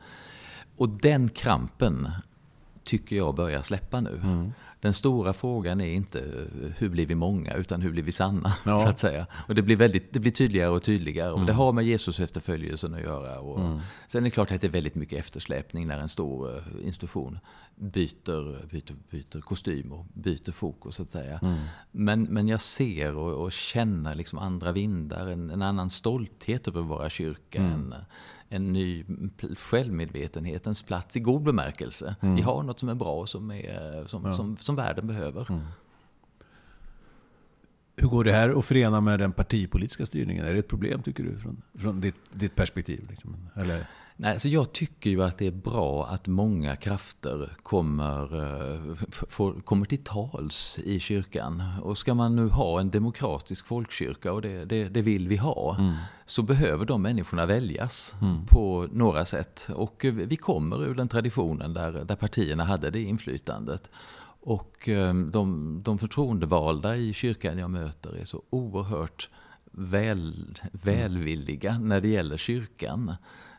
Och 0.77 0.89
den 0.89 1.29
krampen 1.29 2.11
tycker 2.87 3.15
jag 3.15 3.35
börjar 3.35 3.61
släppa 3.61 4.01
nu. 4.01 4.19
Mm 4.23 4.51
den 4.79 4.93
stora 4.93 5.33
frågan 5.33 5.81
är 5.81 5.93
inte 5.93 6.19
eh, 6.19 6.69
hur 6.77 6.89
blir 6.89 7.05
vi 7.05 7.15
många, 7.15 7.53
utan 7.53 7.81
hur 7.81 7.91
blir 7.91 8.03
vi 8.03 8.11
sanna? 8.11 8.53
Ja. 8.65 8.79
så 8.79 8.89
att 8.89 8.99
säga. 8.99 9.27
Och 9.47 9.55
det 9.55 9.61
blir, 9.61 9.75
väldigt, 9.75 10.13
det 10.13 10.19
blir 10.19 10.31
tydligare 10.31 10.69
och 10.69 10.83
tydligare. 10.83 11.31
Och 11.31 11.39
det 11.39 11.43
mm. 11.43 11.55
har 11.55 11.73
med 11.73 11.85
Jesus 11.85 12.19
efterföljelsen 12.19 12.93
att 12.93 13.01
göra. 13.01 13.39
Och 13.39 13.59
mm. 13.59 13.79
Sen 14.07 14.23
är 14.23 14.23
det 14.23 14.31
klart 14.31 14.51
att 14.51 14.61
det 14.61 14.67
är 14.67 14.71
väldigt 14.71 14.95
mycket 14.95 15.19
eftersläpning 15.19 15.87
när 15.87 15.99
en 15.99 16.09
stor 16.09 16.55
uh, 16.55 16.63
institution 16.83 17.39
byter, 17.75 18.67
byter, 18.67 18.95
byter 19.09 19.41
kostym 19.41 19.91
och 19.91 20.05
byter 20.13 20.51
fokus. 20.51 20.95
Så 20.95 21.03
att 21.03 21.09
säga. 21.09 21.39
Mm. 21.41 21.57
Men, 21.91 22.23
men 22.23 22.47
jag 22.47 22.61
ser 22.61 23.15
och, 23.15 23.43
och 23.43 23.51
känner 23.51 24.15
liksom 24.15 24.39
andra 24.39 24.71
vindar, 24.71 25.27
en, 25.27 25.49
en 25.49 25.61
annan 25.61 25.89
stolthet 25.89 26.67
över 26.67 26.81
våra 26.81 27.09
kyrka. 27.09 27.59
Mm. 27.59 27.71
En, 27.73 27.95
en 28.49 28.73
ny 28.73 29.05
självmedvetenhetens 29.57 30.83
plats 30.83 31.17
i 31.17 31.19
god 31.19 31.43
bemärkelse. 31.43 32.15
Mm. 32.21 32.35
Vi 32.35 32.41
har 32.41 32.63
något 32.63 32.79
som 32.79 32.89
är 32.89 32.95
bra 32.95 33.25
som, 33.25 33.51
är, 33.51 34.05
som, 34.05 34.25
ja. 34.25 34.33
som, 34.33 34.57
som 34.57 34.75
världen 34.75 35.07
behöver. 35.07 35.51
Mm. 35.51 35.61
Hur 37.95 38.07
går 38.07 38.23
det 38.23 38.33
här 38.33 38.59
att 38.59 38.65
förena 38.65 39.01
med 39.01 39.19
den 39.19 39.31
partipolitiska 39.31 40.05
styrningen? 40.05 40.45
Är 40.45 40.53
det 40.53 40.59
ett 40.59 40.67
problem 40.67 41.01
tycker 41.03 41.23
du 41.23 41.37
från, 41.37 41.61
från 41.73 42.01
ditt, 42.01 42.19
ditt 42.31 42.55
perspektiv? 42.55 43.07
Liksom? 43.09 43.49
Eller? 43.55 43.87
Nej, 44.19 44.33
alltså 44.33 44.47
jag 44.47 44.73
tycker 44.73 45.09
ju 45.09 45.23
att 45.23 45.37
det 45.37 45.47
är 45.47 45.51
bra 45.51 46.05
att 46.05 46.27
många 46.27 46.75
krafter 46.75 47.57
kommer, 47.63 48.21
eh, 48.21 48.95
får, 49.29 49.53
kommer 49.53 49.85
till 49.85 50.03
tals 50.03 50.79
i 50.83 50.99
kyrkan. 50.99 51.63
Och 51.81 51.97
ska 51.97 52.13
man 52.13 52.35
nu 52.35 52.47
ha 52.47 52.79
en 52.79 52.89
demokratisk 52.89 53.65
folkkyrka, 53.65 54.33
och 54.33 54.41
det, 54.41 54.65
det, 54.65 54.89
det 54.89 55.01
vill 55.01 55.27
vi 55.27 55.35
ha, 55.35 55.75
mm. 55.79 55.95
så 56.25 56.41
behöver 56.41 56.85
de 56.85 57.01
människorna 57.01 57.45
väljas 57.45 58.15
mm. 58.21 58.45
på 58.45 58.87
några 58.91 59.25
sätt. 59.25 59.69
Och 59.75 60.05
vi 60.13 60.35
kommer 60.35 60.83
ur 60.83 60.95
den 60.95 61.07
traditionen 61.07 61.73
där, 61.73 61.91
där 61.91 62.15
partierna 62.15 62.63
hade 62.63 62.89
det 62.89 63.01
inflytandet. 63.01 63.89
Och 64.41 64.89
eh, 64.89 65.13
de, 65.13 65.79
de 65.83 65.97
förtroendevalda 65.97 66.95
i 66.95 67.13
kyrkan 67.13 67.57
jag 67.57 67.69
möter 67.69 68.15
är 68.21 68.25
så 68.25 68.41
oerhört 68.49 69.29
väl, 69.71 70.59
välvilliga 70.71 71.79
när 71.79 72.01
det 72.01 72.07
gäller 72.07 72.37
kyrkan. 72.37 73.15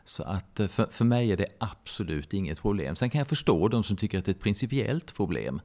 Så 0.09 0.23
att 0.23 0.59
eh, 0.59 0.67
för, 0.67 0.85
för 0.85 1.05
mig 1.05 1.31
är 1.31 1.37
det 1.37 1.45
absolut 1.57 2.33
inget 2.33 2.61
problem. 2.61 2.95
Sen 2.95 3.09
kan 3.09 3.19
jag 3.19 3.27
förstå 3.27 3.67
de 3.67 3.83
som 3.83 3.97
tycker 3.97 4.19
att 4.19 4.25
det 4.25 4.31
är 4.31 4.33
ett 4.33 4.41
principiellt 4.41 5.15
problem. 5.15 5.61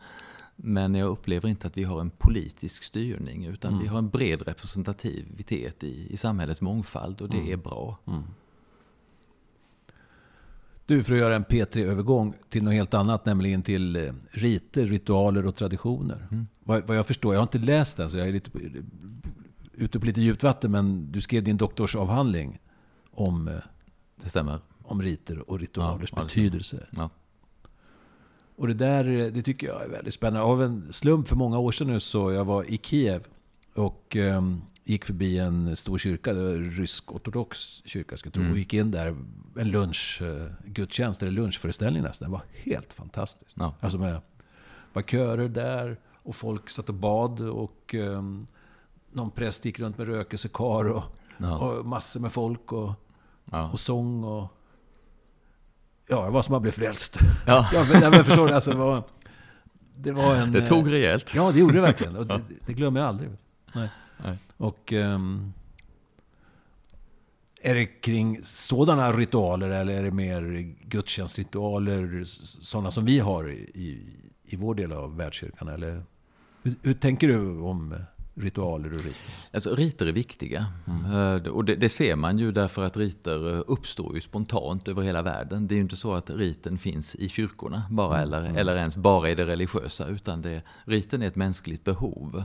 Men 0.57 0.95
jag 0.95 1.09
upplever 1.09 1.49
inte 1.49 1.67
att 1.67 1.77
vi 1.77 1.85
har 1.85 2.01
en 2.01 2.11
politisk 2.11 2.85
styrning 2.85 3.45
utan 3.45 3.73
mm. 3.73 3.83
vi 3.83 3.89
har 3.89 3.99
en 3.99 4.09
bred 4.09 4.43
representativitet 4.43 5.85
i, 5.85 6.07
i 6.11 6.17
samhällets 6.17 6.61
mångfald 6.61 7.21
och 7.21 7.29
det 7.29 7.37
mm. 7.37 7.53
är 7.53 7.57
bra. 7.57 7.99
Mm. 8.07 8.23
Du, 10.87 11.03
för 11.03 11.15
att 11.15 11.21
göra 11.21 11.37
en 11.37 11.45
P3-övergång 11.45 12.35
till 12.49 12.63
något 12.65 12.75
helt 12.75 12.95
annat, 12.95 13.27
nämligen 13.27 13.63
till 13.63 13.97
eh, 13.97 14.13
riter, 14.31 14.87
ritualer 14.87 15.47
och 15.47 15.55
traditioner. 15.55 16.29
Mm. 16.31 16.47
Vad, 16.65 16.87
vad, 16.87 16.97
jag 16.97 17.07
förstår, 17.07 17.35
jag 17.35 17.41
har 17.41 17.47
inte 17.47 17.59
läst 17.59 17.97
den 17.97 18.11
så 18.11 18.17
jag 18.17 18.29
är 18.29 18.33
lite, 18.33 18.51
ute 19.73 20.01
på 20.01 20.07
lite 20.07 20.21
djupt 20.21 20.43
vatten, 20.43 20.71
men 20.71 21.13
du 21.13 21.21
skrev 21.21 21.43
din 21.43 21.57
doktorsavhandling 21.57 22.61
om, 23.11 23.49
eh, 23.49 23.55
det 24.17 24.29
stämmer. 24.29 24.61
om 24.83 25.03
riter 25.03 25.51
och 25.51 25.59
ritualers 25.59 26.13
ja, 26.17 26.23
betydelse. 26.23 26.87
Ja. 26.91 27.11
Och 28.57 28.69
det 28.69 28.75
där 28.75 29.05
det 29.31 29.43
tycker 29.43 29.67
jag 29.67 29.85
är 29.85 29.89
väldigt 29.89 30.15
spännande. 30.15 30.47
Av 30.47 30.63
en 30.63 30.93
slump 30.93 31.29
för 31.29 31.37
många 31.37 31.59
år 31.59 31.73
sedan 31.73 31.87
nu 31.87 32.01
så 32.01 32.33
jag 32.33 32.45
var 32.45 32.65
i 32.65 32.81
Kiev 32.83 33.27
och 33.75 34.17
um, 34.17 34.63
gick 34.85 35.05
förbi 35.05 35.39
en 35.39 35.77
stor 35.77 35.99
kyrka, 35.99 36.33
rysk-ortodox 36.33 37.83
kyrka 37.85 38.17
ska 38.17 38.27
jag 38.27 38.35
tro, 38.35 38.43
mm. 38.43 38.53
och 38.53 38.59
gick 38.59 38.75
in 38.75 38.91
där, 38.91 39.17
en 39.59 39.71
lunchgudstjänst, 39.71 41.23
eller 41.23 41.33
lunchföreställning 41.33 42.03
nästan. 42.03 42.29
Det 42.29 42.33
var 42.33 42.43
helt 42.53 42.93
fantastiskt. 42.93 43.55
Ja. 43.55 43.75
Alltså 43.81 43.99
med, 43.99 44.21
var 44.93 45.03
körer 45.03 45.49
där 45.49 46.01
och 46.13 46.37
folk 46.37 46.71
satt 46.71 46.89
och 46.89 46.95
bad 46.95 47.41
och 47.41 47.95
um, 47.95 48.47
någon 49.13 49.31
präst 49.31 49.65
gick 49.65 49.79
runt 49.79 49.99
med 49.99 50.07
rökelsekar 50.07 50.91
och, 50.91 51.03
ja. 51.39 51.59
och 51.59 51.87
massor 51.87 52.21
med 52.21 52.33
folk 52.33 52.73
och, 52.73 52.93
ja. 53.51 53.71
och 53.71 53.81
sång 53.81 54.25
och 54.25 54.49
Ja, 56.09 56.25
det 56.25 56.31
var 56.31 56.43
som 56.43 56.55
att 56.55 56.63
bli 56.63 56.73
frälst. 56.73 57.19
Ja. 57.47 57.69
ja, 57.73 57.87
men, 57.93 58.03
jag 58.13 58.27
förstår 58.27 58.49
det. 58.49 58.55
Alltså, 58.55 58.71
det, 58.71 58.77
var, 58.77 59.03
det, 59.97 60.13
var 60.13 60.35
en, 60.35 60.53
det 60.53 60.67
tog 60.67 60.93
rejält. 60.93 61.33
Ja, 61.35 61.53
det 61.53 61.59
gjorde 61.59 61.75
det 61.75 61.81
verkligen. 61.81 62.17
Och 62.17 62.27
det, 62.27 62.41
det 62.67 62.73
glömmer 62.73 63.01
jag 63.01 63.09
aldrig. 63.09 63.31
Nej. 63.75 63.89
Nej. 64.25 64.39
Och... 64.57 64.93
Um, 64.93 65.53
är 67.67 67.75
det 67.75 67.87
kring 67.87 68.41
sådana 68.43 69.13
ritualer 69.13 69.69
eller 69.69 69.95
är 69.95 70.03
det 70.03 70.11
mer 70.11 70.43
gudstjänstritualer, 70.89 72.23
sådana 72.25 72.91
som 72.91 73.05
vi 73.05 73.19
har 73.19 73.51
i, 73.51 74.03
i 74.45 74.57
vår 74.57 74.75
del 74.75 74.93
av 74.93 75.17
världskyrkan? 75.17 75.69
Eller 75.69 76.03
hur, 76.63 76.75
hur 76.83 76.95
tänker 76.95 77.29
du 77.29 77.59
om 77.61 77.95
ritualer 78.35 78.89
och 78.89 79.05
riter? 79.05 79.35
Alltså 79.53 79.75
riter 79.75 80.07
är 80.07 80.13
viktiga. 80.13 80.67
Mm. 80.87 81.53
Och 81.53 81.65
det, 81.65 81.75
det, 81.75 81.89
ser 81.89 82.17
man 82.17 82.39
ju 82.39 82.53
därför 82.53 82.85
att 82.85 82.97
riter 82.97 83.55
eh, 83.55 83.63
uppstår 83.67 84.15
ju 84.15 84.21
spontant 84.21 84.89
över 84.89 85.03
hela 85.03 85.23
världen. 85.23 85.69
Det 85.69 85.75
är 85.75 85.77
ju 85.77 85.83
inte 85.83 85.97
så 85.97 86.15
att 86.15 86.31
riten 86.31 86.79
finns 86.79 87.15
i 87.15 87.29
kyrkorna 87.29 87.83
bara, 87.91 88.17
mm. 88.17 88.23
eller, 88.23 88.41
mm. 88.41 88.57
eller 88.57 88.77
ens 88.77 88.97
bara 88.97 89.31
i 89.31 89.35
det 89.35 89.47
religiösa. 89.47 90.09
Utan 90.09 90.43
det, 90.43 90.63
riten 90.85 91.23
är 91.23 91.27
ett 91.27 91.37
mänskligt 91.37 91.85
behov. 91.85 92.45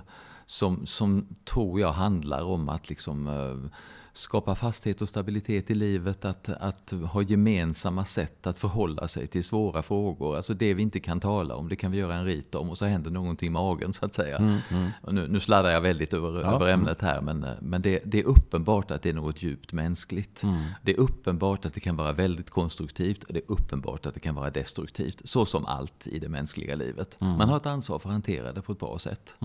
Som, 0.49 0.85
som 0.85 1.25
tror 1.45 1.79
jag 1.79 1.91
handlar 1.91 2.43
om 2.43 2.69
att 2.69 2.89
liksom 2.89 3.27
eh, 3.27 3.71
skapa 4.13 4.55
fasthet 4.55 5.01
och 5.01 5.09
stabilitet 5.09 5.71
i 5.71 5.75
livet, 5.75 6.25
att, 6.25 6.49
att 6.49 6.93
ha 7.11 7.21
gemensamma 7.21 8.05
sätt 8.05 8.47
att 8.47 8.59
förhålla 8.59 9.07
sig 9.07 9.27
till 9.27 9.43
svåra 9.43 9.81
frågor. 9.81 10.35
Alltså 10.35 10.53
det 10.53 10.73
vi 10.73 10.81
inte 10.81 10.99
kan 10.99 11.19
tala 11.19 11.55
om, 11.55 11.69
det 11.69 11.75
kan 11.75 11.91
vi 11.91 11.97
göra 11.97 12.15
en 12.15 12.25
rit 12.25 12.55
om 12.55 12.69
och 12.69 12.77
så 12.77 12.85
händer 12.85 13.11
någonting 13.11 13.47
i 13.47 13.49
magen 13.49 13.93
så 13.93 14.05
att 14.05 14.13
säga. 14.13 14.37
Mm, 14.37 14.57
mm. 14.71 14.89
Nu, 15.07 15.27
nu, 15.27 15.39
sladdar 15.39 15.71
jag 15.71 15.81
väldigt 15.81 16.13
över, 16.13 16.41
ja, 16.41 16.55
över 16.55 16.67
ämnet 16.67 17.01
här, 17.01 17.21
men, 17.21 17.45
men 17.61 17.81
det, 17.81 18.01
det, 18.05 18.19
är 18.19 18.25
uppenbart 18.25 18.91
att 18.91 19.01
det 19.01 19.09
är 19.09 19.13
något 19.13 19.43
djupt 19.43 19.73
mänskligt. 19.73 20.43
Mm. 20.43 20.61
Det 20.81 20.91
är 20.91 20.99
uppenbart 20.99 21.65
att 21.65 21.73
det 21.73 21.79
kan 21.79 21.95
vara 21.95 22.11
väldigt 22.11 22.49
konstruktivt 22.49 23.23
och 23.23 23.33
det 23.33 23.39
är 23.39 23.51
uppenbart 23.51 24.05
att 24.05 24.13
det 24.13 24.19
kan 24.19 24.35
vara 24.35 24.49
destruktivt. 24.49 25.21
Så 25.23 25.45
som 25.45 25.65
allt 25.65 26.07
i 26.07 26.19
det 26.19 26.29
mänskliga 26.29 26.75
livet. 26.75 27.21
Mm. 27.21 27.37
Man 27.37 27.49
har 27.49 27.57
ett 27.57 27.65
ansvar 27.65 27.99
för 27.99 28.09
att 28.09 28.13
hantera 28.13 28.51
det 28.51 28.61
på 28.61 28.71
ett 28.71 28.79
bra 28.79 28.99
sätt. 28.99 29.37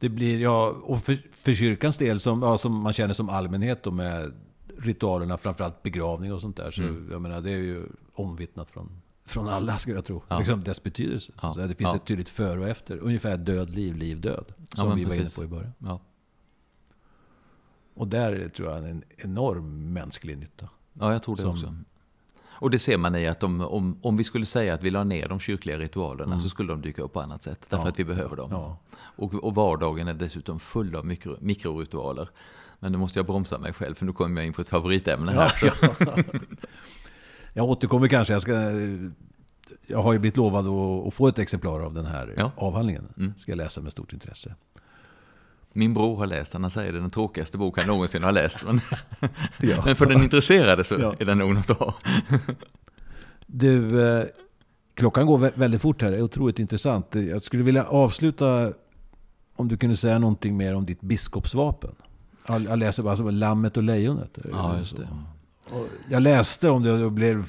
Det 0.00 0.08
blir, 0.08 0.40
ja, 0.40 0.74
och 0.82 1.04
för, 1.04 1.18
för 1.30 1.54
kyrkans 1.54 1.98
del, 1.98 2.20
som, 2.20 2.42
ja, 2.42 2.58
som 2.58 2.74
man 2.74 2.92
känner 2.92 3.14
som 3.14 3.28
allmänhet 3.28 3.82
då 3.82 3.90
med 3.90 4.32
ritualerna, 4.78 5.38
framförallt 5.38 5.82
begravning 5.82 6.32
och 6.32 6.40
sånt 6.40 6.56
där. 6.56 6.70
Så 6.70 6.82
mm. 6.82 7.08
jag 7.12 7.22
menar, 7.22 7.40
det 7.40 7.50
är 7.50 7.56
ju 7.56 7.86
omvittnat 8.14 8.70
från, 8.70 9.02
från 9.24 9.48
alla, 9.48 9.78
skulle 9.78 9.96
jag 9.96 10.04
tro. 10.04 10.22
Ja. 10.28 10.38
Liksom 10.38 10.64
dess 10.64 10.82
betydelse. 10.82 11.32
Ja. 11.42 11.54
Så 11.54 11.60
det 11.60 11.74
finns 11.74 11.90
ja. 11.90 11.96
ett 11.96 12.04
tydligt 12.04 12.28
före 12.28 12.60
och 12.60 12.68
efter. 12.68 12.96
Ungefär 12.96 13.36
död, 13.36 13.70
liv, 13.70 13.96
liv, 13.96 14.20
död. 14.20 14.52
Som 14.74 14.96
vi 14.96 15.04
precis. 15.04 15.38
var 15.38 15.44
inne 15.44 15.50
på 15.50 15.56
i 15.56 15.58
början. 15.58 16.00
Och 17.94 18.08
där 18.08 18.48
tror 18.48 18.70
jag 18.70 18.88
en 18.88 19.02
enorm 19.16 19.92
mänsklig 19.92 20.38
nytta. 20.38 20.68
Ja, 20.92 21.12
jag 21.12 21.22
tror 21.22 21.36
det 21.36 21.42
som, 21.42 21.50
också. 21.50 21.74
Och 22.60 22.70
det 22.70 22.78
ser 22.78 22.96
man 22.96 23.14
i 23.14 23.26
att 23.26 23.42
om, 23.42 23.60
om, 23.60 23.98
om 24.02 24.16
vi 24.16 24.24
skulle 24.24 24.46
säga 24.46 24.74
att 24.74 24.82
vi 24.82 24.90
la 24.90 25.04
ner 25.04 25.28
de 25.28 25.40
kyrkliga 25.40 25.78
ritualerna 25.78 26.32
mm. 26.32 26.40
så 26.40 26.48
skulle 26.48 26.72
de 26.72 26.82
dyka 26.82 27.02
upp 27.02 27.12
på 27.12 27.20
annat 27.20 27.42
sätt. 27.42 27.66
Därför 27.70 27.84
ja, 27.84 27.90
att 27.90 27.98
vi 27.98 28.04
behöver 28.04 28.36
dem. 28.36 28.48
Ja. 28.52 28.78
Och, 29.00 29.34
och 29.34 29.54
vardagen 29.54 30.08
är 30.08 30.14
dessutom 30.14 30.60
full 30.60 30.96
av 30.96 31.06
mikro, 31.06 31.36
mikroritualer. 31.40 32.28
Men 32.78 32.92
nu 32.92 32.98
måste 32.98 33.18
jag 33.18 33.26
bromsa 33.26 33.58
mig 33.58 33.72
själv 33.72 33.94
för 33.94 34.06
nu 34.06 34.12
kommer 34.12 34.40
jag 34.40 34.46
in 34.46 34.52
på 34.52 34.62
ett 34.62 34.68
favoritämne 34.68 35.32
här. 35.32 35.52
Ja, 35.62 35.94
jag 37.52 37.64
återkommer 37.64 38.08
kanske. 38.08 38.32
Jag, 38.32 38.42
ska, 38.42 38.52
jag 39.86 40.02
har 40.02 40.12
ju 40.12 40.18
blivit 40.18 40.36
lovad 40.36 40.66
att, 40.66 41.06
att 41.06 41.14
få 41.14 41.28
ett 41.28 41.38
exemplar 41.38 41.80
av 41.80 41.94
den 41.94 42.06
här 42.06 42.50
avhandlingen. 42.56 43.08
Mm. 43.16 43.34
Ska 43.38 43.52
jag 43.52 43.56
läsa 43.56 43.80
med 43.80 43.92
stort 43.92 44.12
intresse. 44.12 44.54
Min 45.72 45.94
bror 45.94 46.16
har 46.16 46.26
läst 46.26 46.52
den, 46.52 46.62
han 46.62 46.70
säger 46.70 46.92
det 46.92 46.98
är 46.98 47.00
den 47.00 47.10
tråkigaste 47.10 47.58
bok 47.58 47.78
han 47.78 47.86
någonsin 47.86 48.22
har 48.22 48.32
läst. 48.32 48.64
Men, 48.66 48.80
ja. 49.60 49.82
men 49.84 49.96
för 49.96 50.06
den 50.06 50.22
intresserade 50.22 50.84
så 50.84 50.94
ja. 51.00 51.14
är 51.18 51.24
den 51.24 51.38
nog 51.38 51.54
något 51.54 51.70
att 51.70 51.78
ha. 51.78 51.94
Du, 53.46 54.06
eh, 54.08 54.26
klockan 54.94 55.26
går 55.26 55.38
väldigt 55.38 55.82
fort 55.82 56.02
här, 56.02 56.10
det 56.10 56.16
är 56.16 56.22
otroligt 56.22 56.58
intressant. 56.58 57.14
Jag 57.14 57.42
skulle 57.42 57.62
vilja 57.62 57.84
avsluta, 57.84 58.72
om 59.56 59.68
du 59.68 59.76
kunde 59.76 59.96
säga 59.96 60.18
någonting 60.18 60.56
mer 60.56 60.74
om 60.74 60.86
ditt 60.86 61.00
biskopsvapen. 61.00 61.94
Jag 62.48 62.78
läste 62.78 63.02
bara 63.02 63.16
som 63.16 63.30
Lammet 63.30 63.76
och 63.76 63.82
Lejonet. 63.82 64.38
Ja, 64.50 64.78
just 64.78 64.96
det. 64.96 65.08
Och 65.70 65.86
jag 66.08 66.22
läste 66.22 66.70
om 66.70 66.82
det 66.82 66.92
och 66.92 67.12
blev 67.12 67.44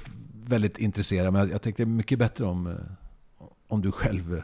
väldigt 0.46 0.78
intresserad, 0.78 1.34
men 1.34 1.50
jag 1.50 1.62
tänkte 1.62 1.86
mycket 1.86 2.20
bättre 2.20 2.46
om, 2.46 2.68
eh, 2.68 2.74
om 3.68 3.82
du 3.82 3.92
själv 3.92 4.44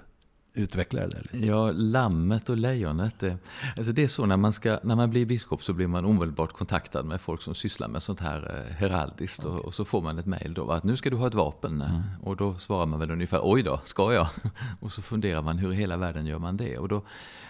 utveckla 0.58 1.08
det? 1.08 1.18
Eller? 1.18 1.48
Ja, 1.48 1.72
lammet 1.72 2.50
och 2.50 2.58
lejonet. 2.58 3.20
Det, 3.20 3.38
alltså 3.78 3.92
det 3.92 4.04
är 4.04 4.08
så 4.08 4.26
när 4.26 4.38
man, 4.38 4.54
ska, 4.54 4.80
när 4.84 4.96
man 4.96 5.10
blir 5.10 5.26
biskop 5.26 5.64
så 5.64 5.74
blir 5.74 5.88
man 5.88 6.06
omedelbart 6.06 6.54
kontaktad 6.54 7.04
med 7.04 7.22
folk 7.22 7.42
som 7.42 7.56
sysslar 7.56 7.88
med 7.88 8.04
sånt 8.04 8.20
här 8.20 8.66
eh, 8.68 8.76
heraldiskt. 8.76 9.46
Okay. 9.46 9.52
Och, 9.52 9.66
och, 9.66 9.74
så 9.74 9.86
får 9.86 10.02
man 10.02 10.18
ett 10.18 10.26
mejl 10.26 10.54
då 10.54 10.72
att 10.72 10.84
nu 10.84 10.98
ska 10.98 11.10
du 11.10 11.16
ha 11.16 11.28
ett 11.28 11.34
vapen. 11.34 11.82
Mm. 11.82 12.02
Och 12.24 12.36
då 12.36 12.56
svarar 12.56 12.86
man 12.86 13.00
väl 13.00 13.12
ungefär 13.12 13.40
oj 13.44 13.64
då, 13.64 13.82
ska 13.86 14.14
jag? 14.14 14.28
och 14.80 14.92
så 14.92 15.02
funderar 15.02 15.42
man 15.42 15.58
hur 15.58 15.72
i 15.72 15.76
hela 15.76 15.98
världen 15.98 16.26
gör 16.26 16.40
man 16.40 16.58
det? 16.58 16.78
Och 16.78 16.88
då, 16.88 17.04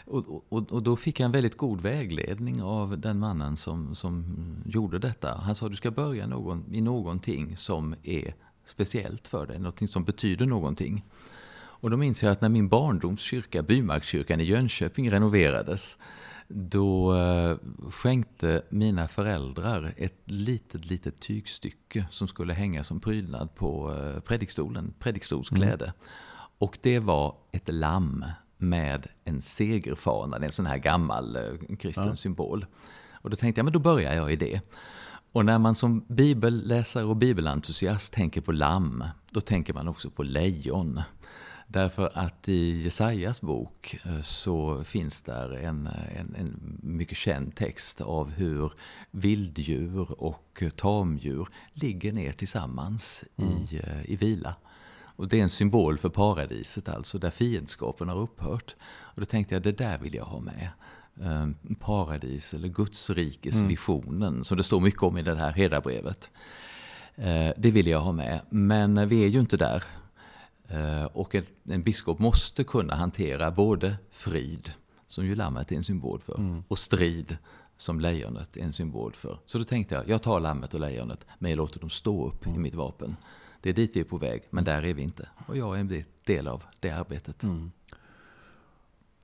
och, 0.06 0.44
och, 0.50 0.72
och, 0.72 0.84
då 0.84 0.96
fick 0.96 1.20
jag 1.20 1.26
en 1.26 1.32
väldigt 1.32 1.58
god 1.58 1.82
vägledning 1.82 2.64
av 2.64 3.00
den 3.00 3.20
mannen 3.20 3.58
som, 3.58 3.96
som 3.96 4.26
gjorde 4.66 5.00
detta. 5.00 5.38
Han 5.38 5.56
sa 5.56 5.70
du 5.70 5.76
ska 5.76 5.92
börja 5.92 6.28
någon, 6.28 6.66
i 6.72 6.82
någonting 6.82 7.58
som 7.58 7.96
är 8.04 8.34
speciellt 8.66 9.28
för 9.28 9.46
dig, 9.46 9.60
någonting 9.60 9.88
som 9.88 10.04
betyder 10.04 10.46
någonting. 10.46 11.04
Och 11.80 11.90
då 11.90 11.98
minns 11.98 12.24
jag 12.24 12.32
att 12.32 12.42
när 12.42 12.50
min 12.50 12.68
barndomskyrka, 12.68 13.64
Bymarkskyrkan 13.64 14.40
i 14.40 14.44
Jönköping, 14.44 15.12
renoverades, 15.12 15.98
då 16.48 17.16
eh, 17.16 17.58
skänkte 17.90 18.62
mina 18.70 19.08
föräldrar 19.08 19.94
ett 19.98 20.22
litet, 20.26 20.86
litet 20.86 21.20
tygstycke 21.20 22.06
som 22.10 22.28
skulle 22.28 22.54
hänga 22.54 22.84
som 22.84 23.00
prydnad 23.00 23.56
på 23.56 23.96
eh, 23.96 24.20
predikstolen, 24.20 24.94
predikstolskläde. 25.00 25.86
Mm. 25.86 25.96
Och 26.58 26.78
det 26.82 27.00
var 27.00 27.36
ett 27.52 27.70
lamm 27.74 28.26
med 28.58 29.08
en 29.24 29.42
segerfana, 29.42 30.38
en 30.38 30.52
sån 30.52 30.66
här 30.66 30.78
gammal 30.78 31.36
eh, 31.36 31.76
kristen 31.80 32.08
ja. 32.08 32.16
symbol. 32.16 32.66
Och 33.12 33.30
då 33.30 33.36
tänkte 33.36 33.60
jag, 33.60 33.66
men 33.66 33.74
då 33.74 33.80
börjar 33.80 34.14
jag 34.14 34.34
i 34.34 34.36
det. 34.36 34.62
Och 35.32 35.46
när 35.46 35.60
man 35.60 35.76
som 35.76 36.06
bibelläsare 36.08 37.04
och 37.04 37.16
bibelentusiast 37.16 38.14
tänker 38.14 38.42
på 38.42 38.52
lamm, 38.52 39.04
då 39.30 39.42
tänker 39.42 39.74
man 39.74 39.88
också 39.88 40.10
på 40.10 40.24
lejon. 40.24 41.02
Därför 41.70 42.12
att 42.14 42.50
i 42.50 42.82
Jesajas 42.84 43.42
bok 43.42 44.00
eh, 44.06 44.22
så 44.22 44.84
finns 44.84 45.22
där 45.22 45.58
en, 45.58 45.88
en, 45.88 46.36
en, 46.36 46.80
mycket 46.84 47.18
känd 47.18 47.56
text 47.56 48.02
av 48.02 48.32
hur 48.32 48.72
vilddjur 49.12 50.22
och 50.22 50.64
tamdjur 50.76 51.48
ligger 51.74 52.14
ner 52.14 52.32
tillsammans 52.32 53.24
mm. 53.38 53.52
i, 53.52 53.82
eh, 53.84 54.12
i 54.12 54.16
vila. 54.16 54.56
Och 55.00 55.28
det 55.28 55.40
är 55.40 55.44
en 55.44 55.50
symbol 55.50 55.98
för 55.98 56.10
paradiset 56.10 56.90
alltså, 56.90 57.18
där 57.18 57.30
fiendskapen 57.30 58.10
har 58.10 58.18
upphört. 58.18 58.76
Och 58.82 59.20
då 59.20 59.26
tänkte 59.26 59.56
jag, 59.56 59.64
det 59.64 59.78
där 59.78 59.98
vill 59.98 60.14
jag 60.14 60.26
ha 60.26 60.40
med. 60.40 60.70
Eh, 61.22 61.76
paradis 61.80 62.54
eller 62.54 62.68
gudsrikesvisionen, 62.68 64.34
mm. 64.34 64.44
som 64.44 64.58
det 64.58 64.64
står 64.64 64.80
mycket 64.80 65.04
om 65.04 65.18
i 65.18 65.22
det 65.22 65.36
här 65.36 65.52
Hedabrevet. 65.52 66.32
Det 67.58 67.72
vill 67.72 67.88
jag 67.88 68.02
ha 68.02 68.12
med, 68.12 68.42
men 68.50 69.10
vi 69.10 69.24
är 69.24 69.28
ju 69.28 69.40
inte 69.40 69.58
där. 69.58 69.84
Eh, 70.70 71.06
och 71.06 71.36
en 71.70 71.84
biskop 71.84 72.20
måste 72.20 72.64
kunna 72.64 72.96
hantera 72.96 73.52
både 73.52 73.98
frid, 74.12 74.74
som 75.08 75.26
ju 75.26 75.36
lammet 75.36 75.72
är 75.72 75.76
en 75.76 75.84
symbol 75.84 76.20
för, 76.20 76.38
mm. 76.38 76.64
och 76.68 76.80
strid, 76.80 77.38
som 77.78 78.00
lejonet 78.00 78.58
är 78.58 78.62
en 78.62 78.74
symbol 78.74 79.14
för. 79.14 79.40
Så 79.46 79.58
då 79.58 79.64
tänkte 79.64 79.96
jag, 79.96 80.10
jag 80.10 80.22
tar 80.22 80.40
lammet 80.40 80.74
och 80.74 80.80
lejonet, 80.80 81.26
men 81.40 81.52
jag 81.52 81.58
låter 81.58 81.80
dem 81.80 81.90
stå 81.90 82.28
upp 82.28 82.46
mm. 82.46 82.58
i 82.58 82.60
mitt 82.60 82.76
vapen. 82.76 83.16
Det 83.62 83.70
är 83.70 83.74
dit 83.74 83.96
vi 83.96 84.00
är 84.00 84.04
på 84.04 84.18
väg, 84.18 84.44
men 84.50 84.64
där 84.64 84.86
är 84.86 84.94
vi 84.94 85.02
inte. 85.02 85.30
Och 85.48 85.58
jag 85.58 85.76
är 85.76 85.80
en 85.80 86.04
del 86.26 86.48
av 86.48 86.64
det 86.80 86.92
arbetet. 86.92 87.44
Mm. 87.44 87.72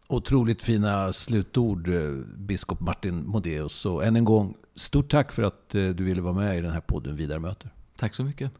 Otroligt 0.08 0.64
fina 0.64 1.14
slutord, 1.14 1.88
eh, 1.88 2.12
biskop 2.38 2.80
Martin 2.80 3.28
Modéus. 3.28 3.74
Så 3.74 4.02
än 4.02 4.16
en 4.16 4.26
gång, 4.26 4.56
stort 4.76 5.12
tack 5.12 5.32
för 5.32 5.44
att 5.44 5.76
eh, 5.76 5.90
du 5.90 6.04
ville 6.04 6.22
vara 6.22 6.34
med 6.34 6.58
i 6.58 6.62
den 6.62 6.72
här 6.72 6.82
podden 6.82 7.16
Vidare 7.16 7.40
möter. 7.40 7.70
Tack 7.96 8.16
så 8.16 8.24
mycket. 8.24 8.52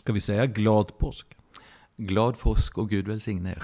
Ska 0.00 0.12
vi 0.12 0.20
säga 0.20 0.46
glad 0.46 0.98
påsk? 0.98 1.35
Glad 1.98 2.38
påsk 2.38 2.78
och 2.78 2.90
Gud 2.90 3.08
välsigne 3.08 3.50
er. 3.50 3.62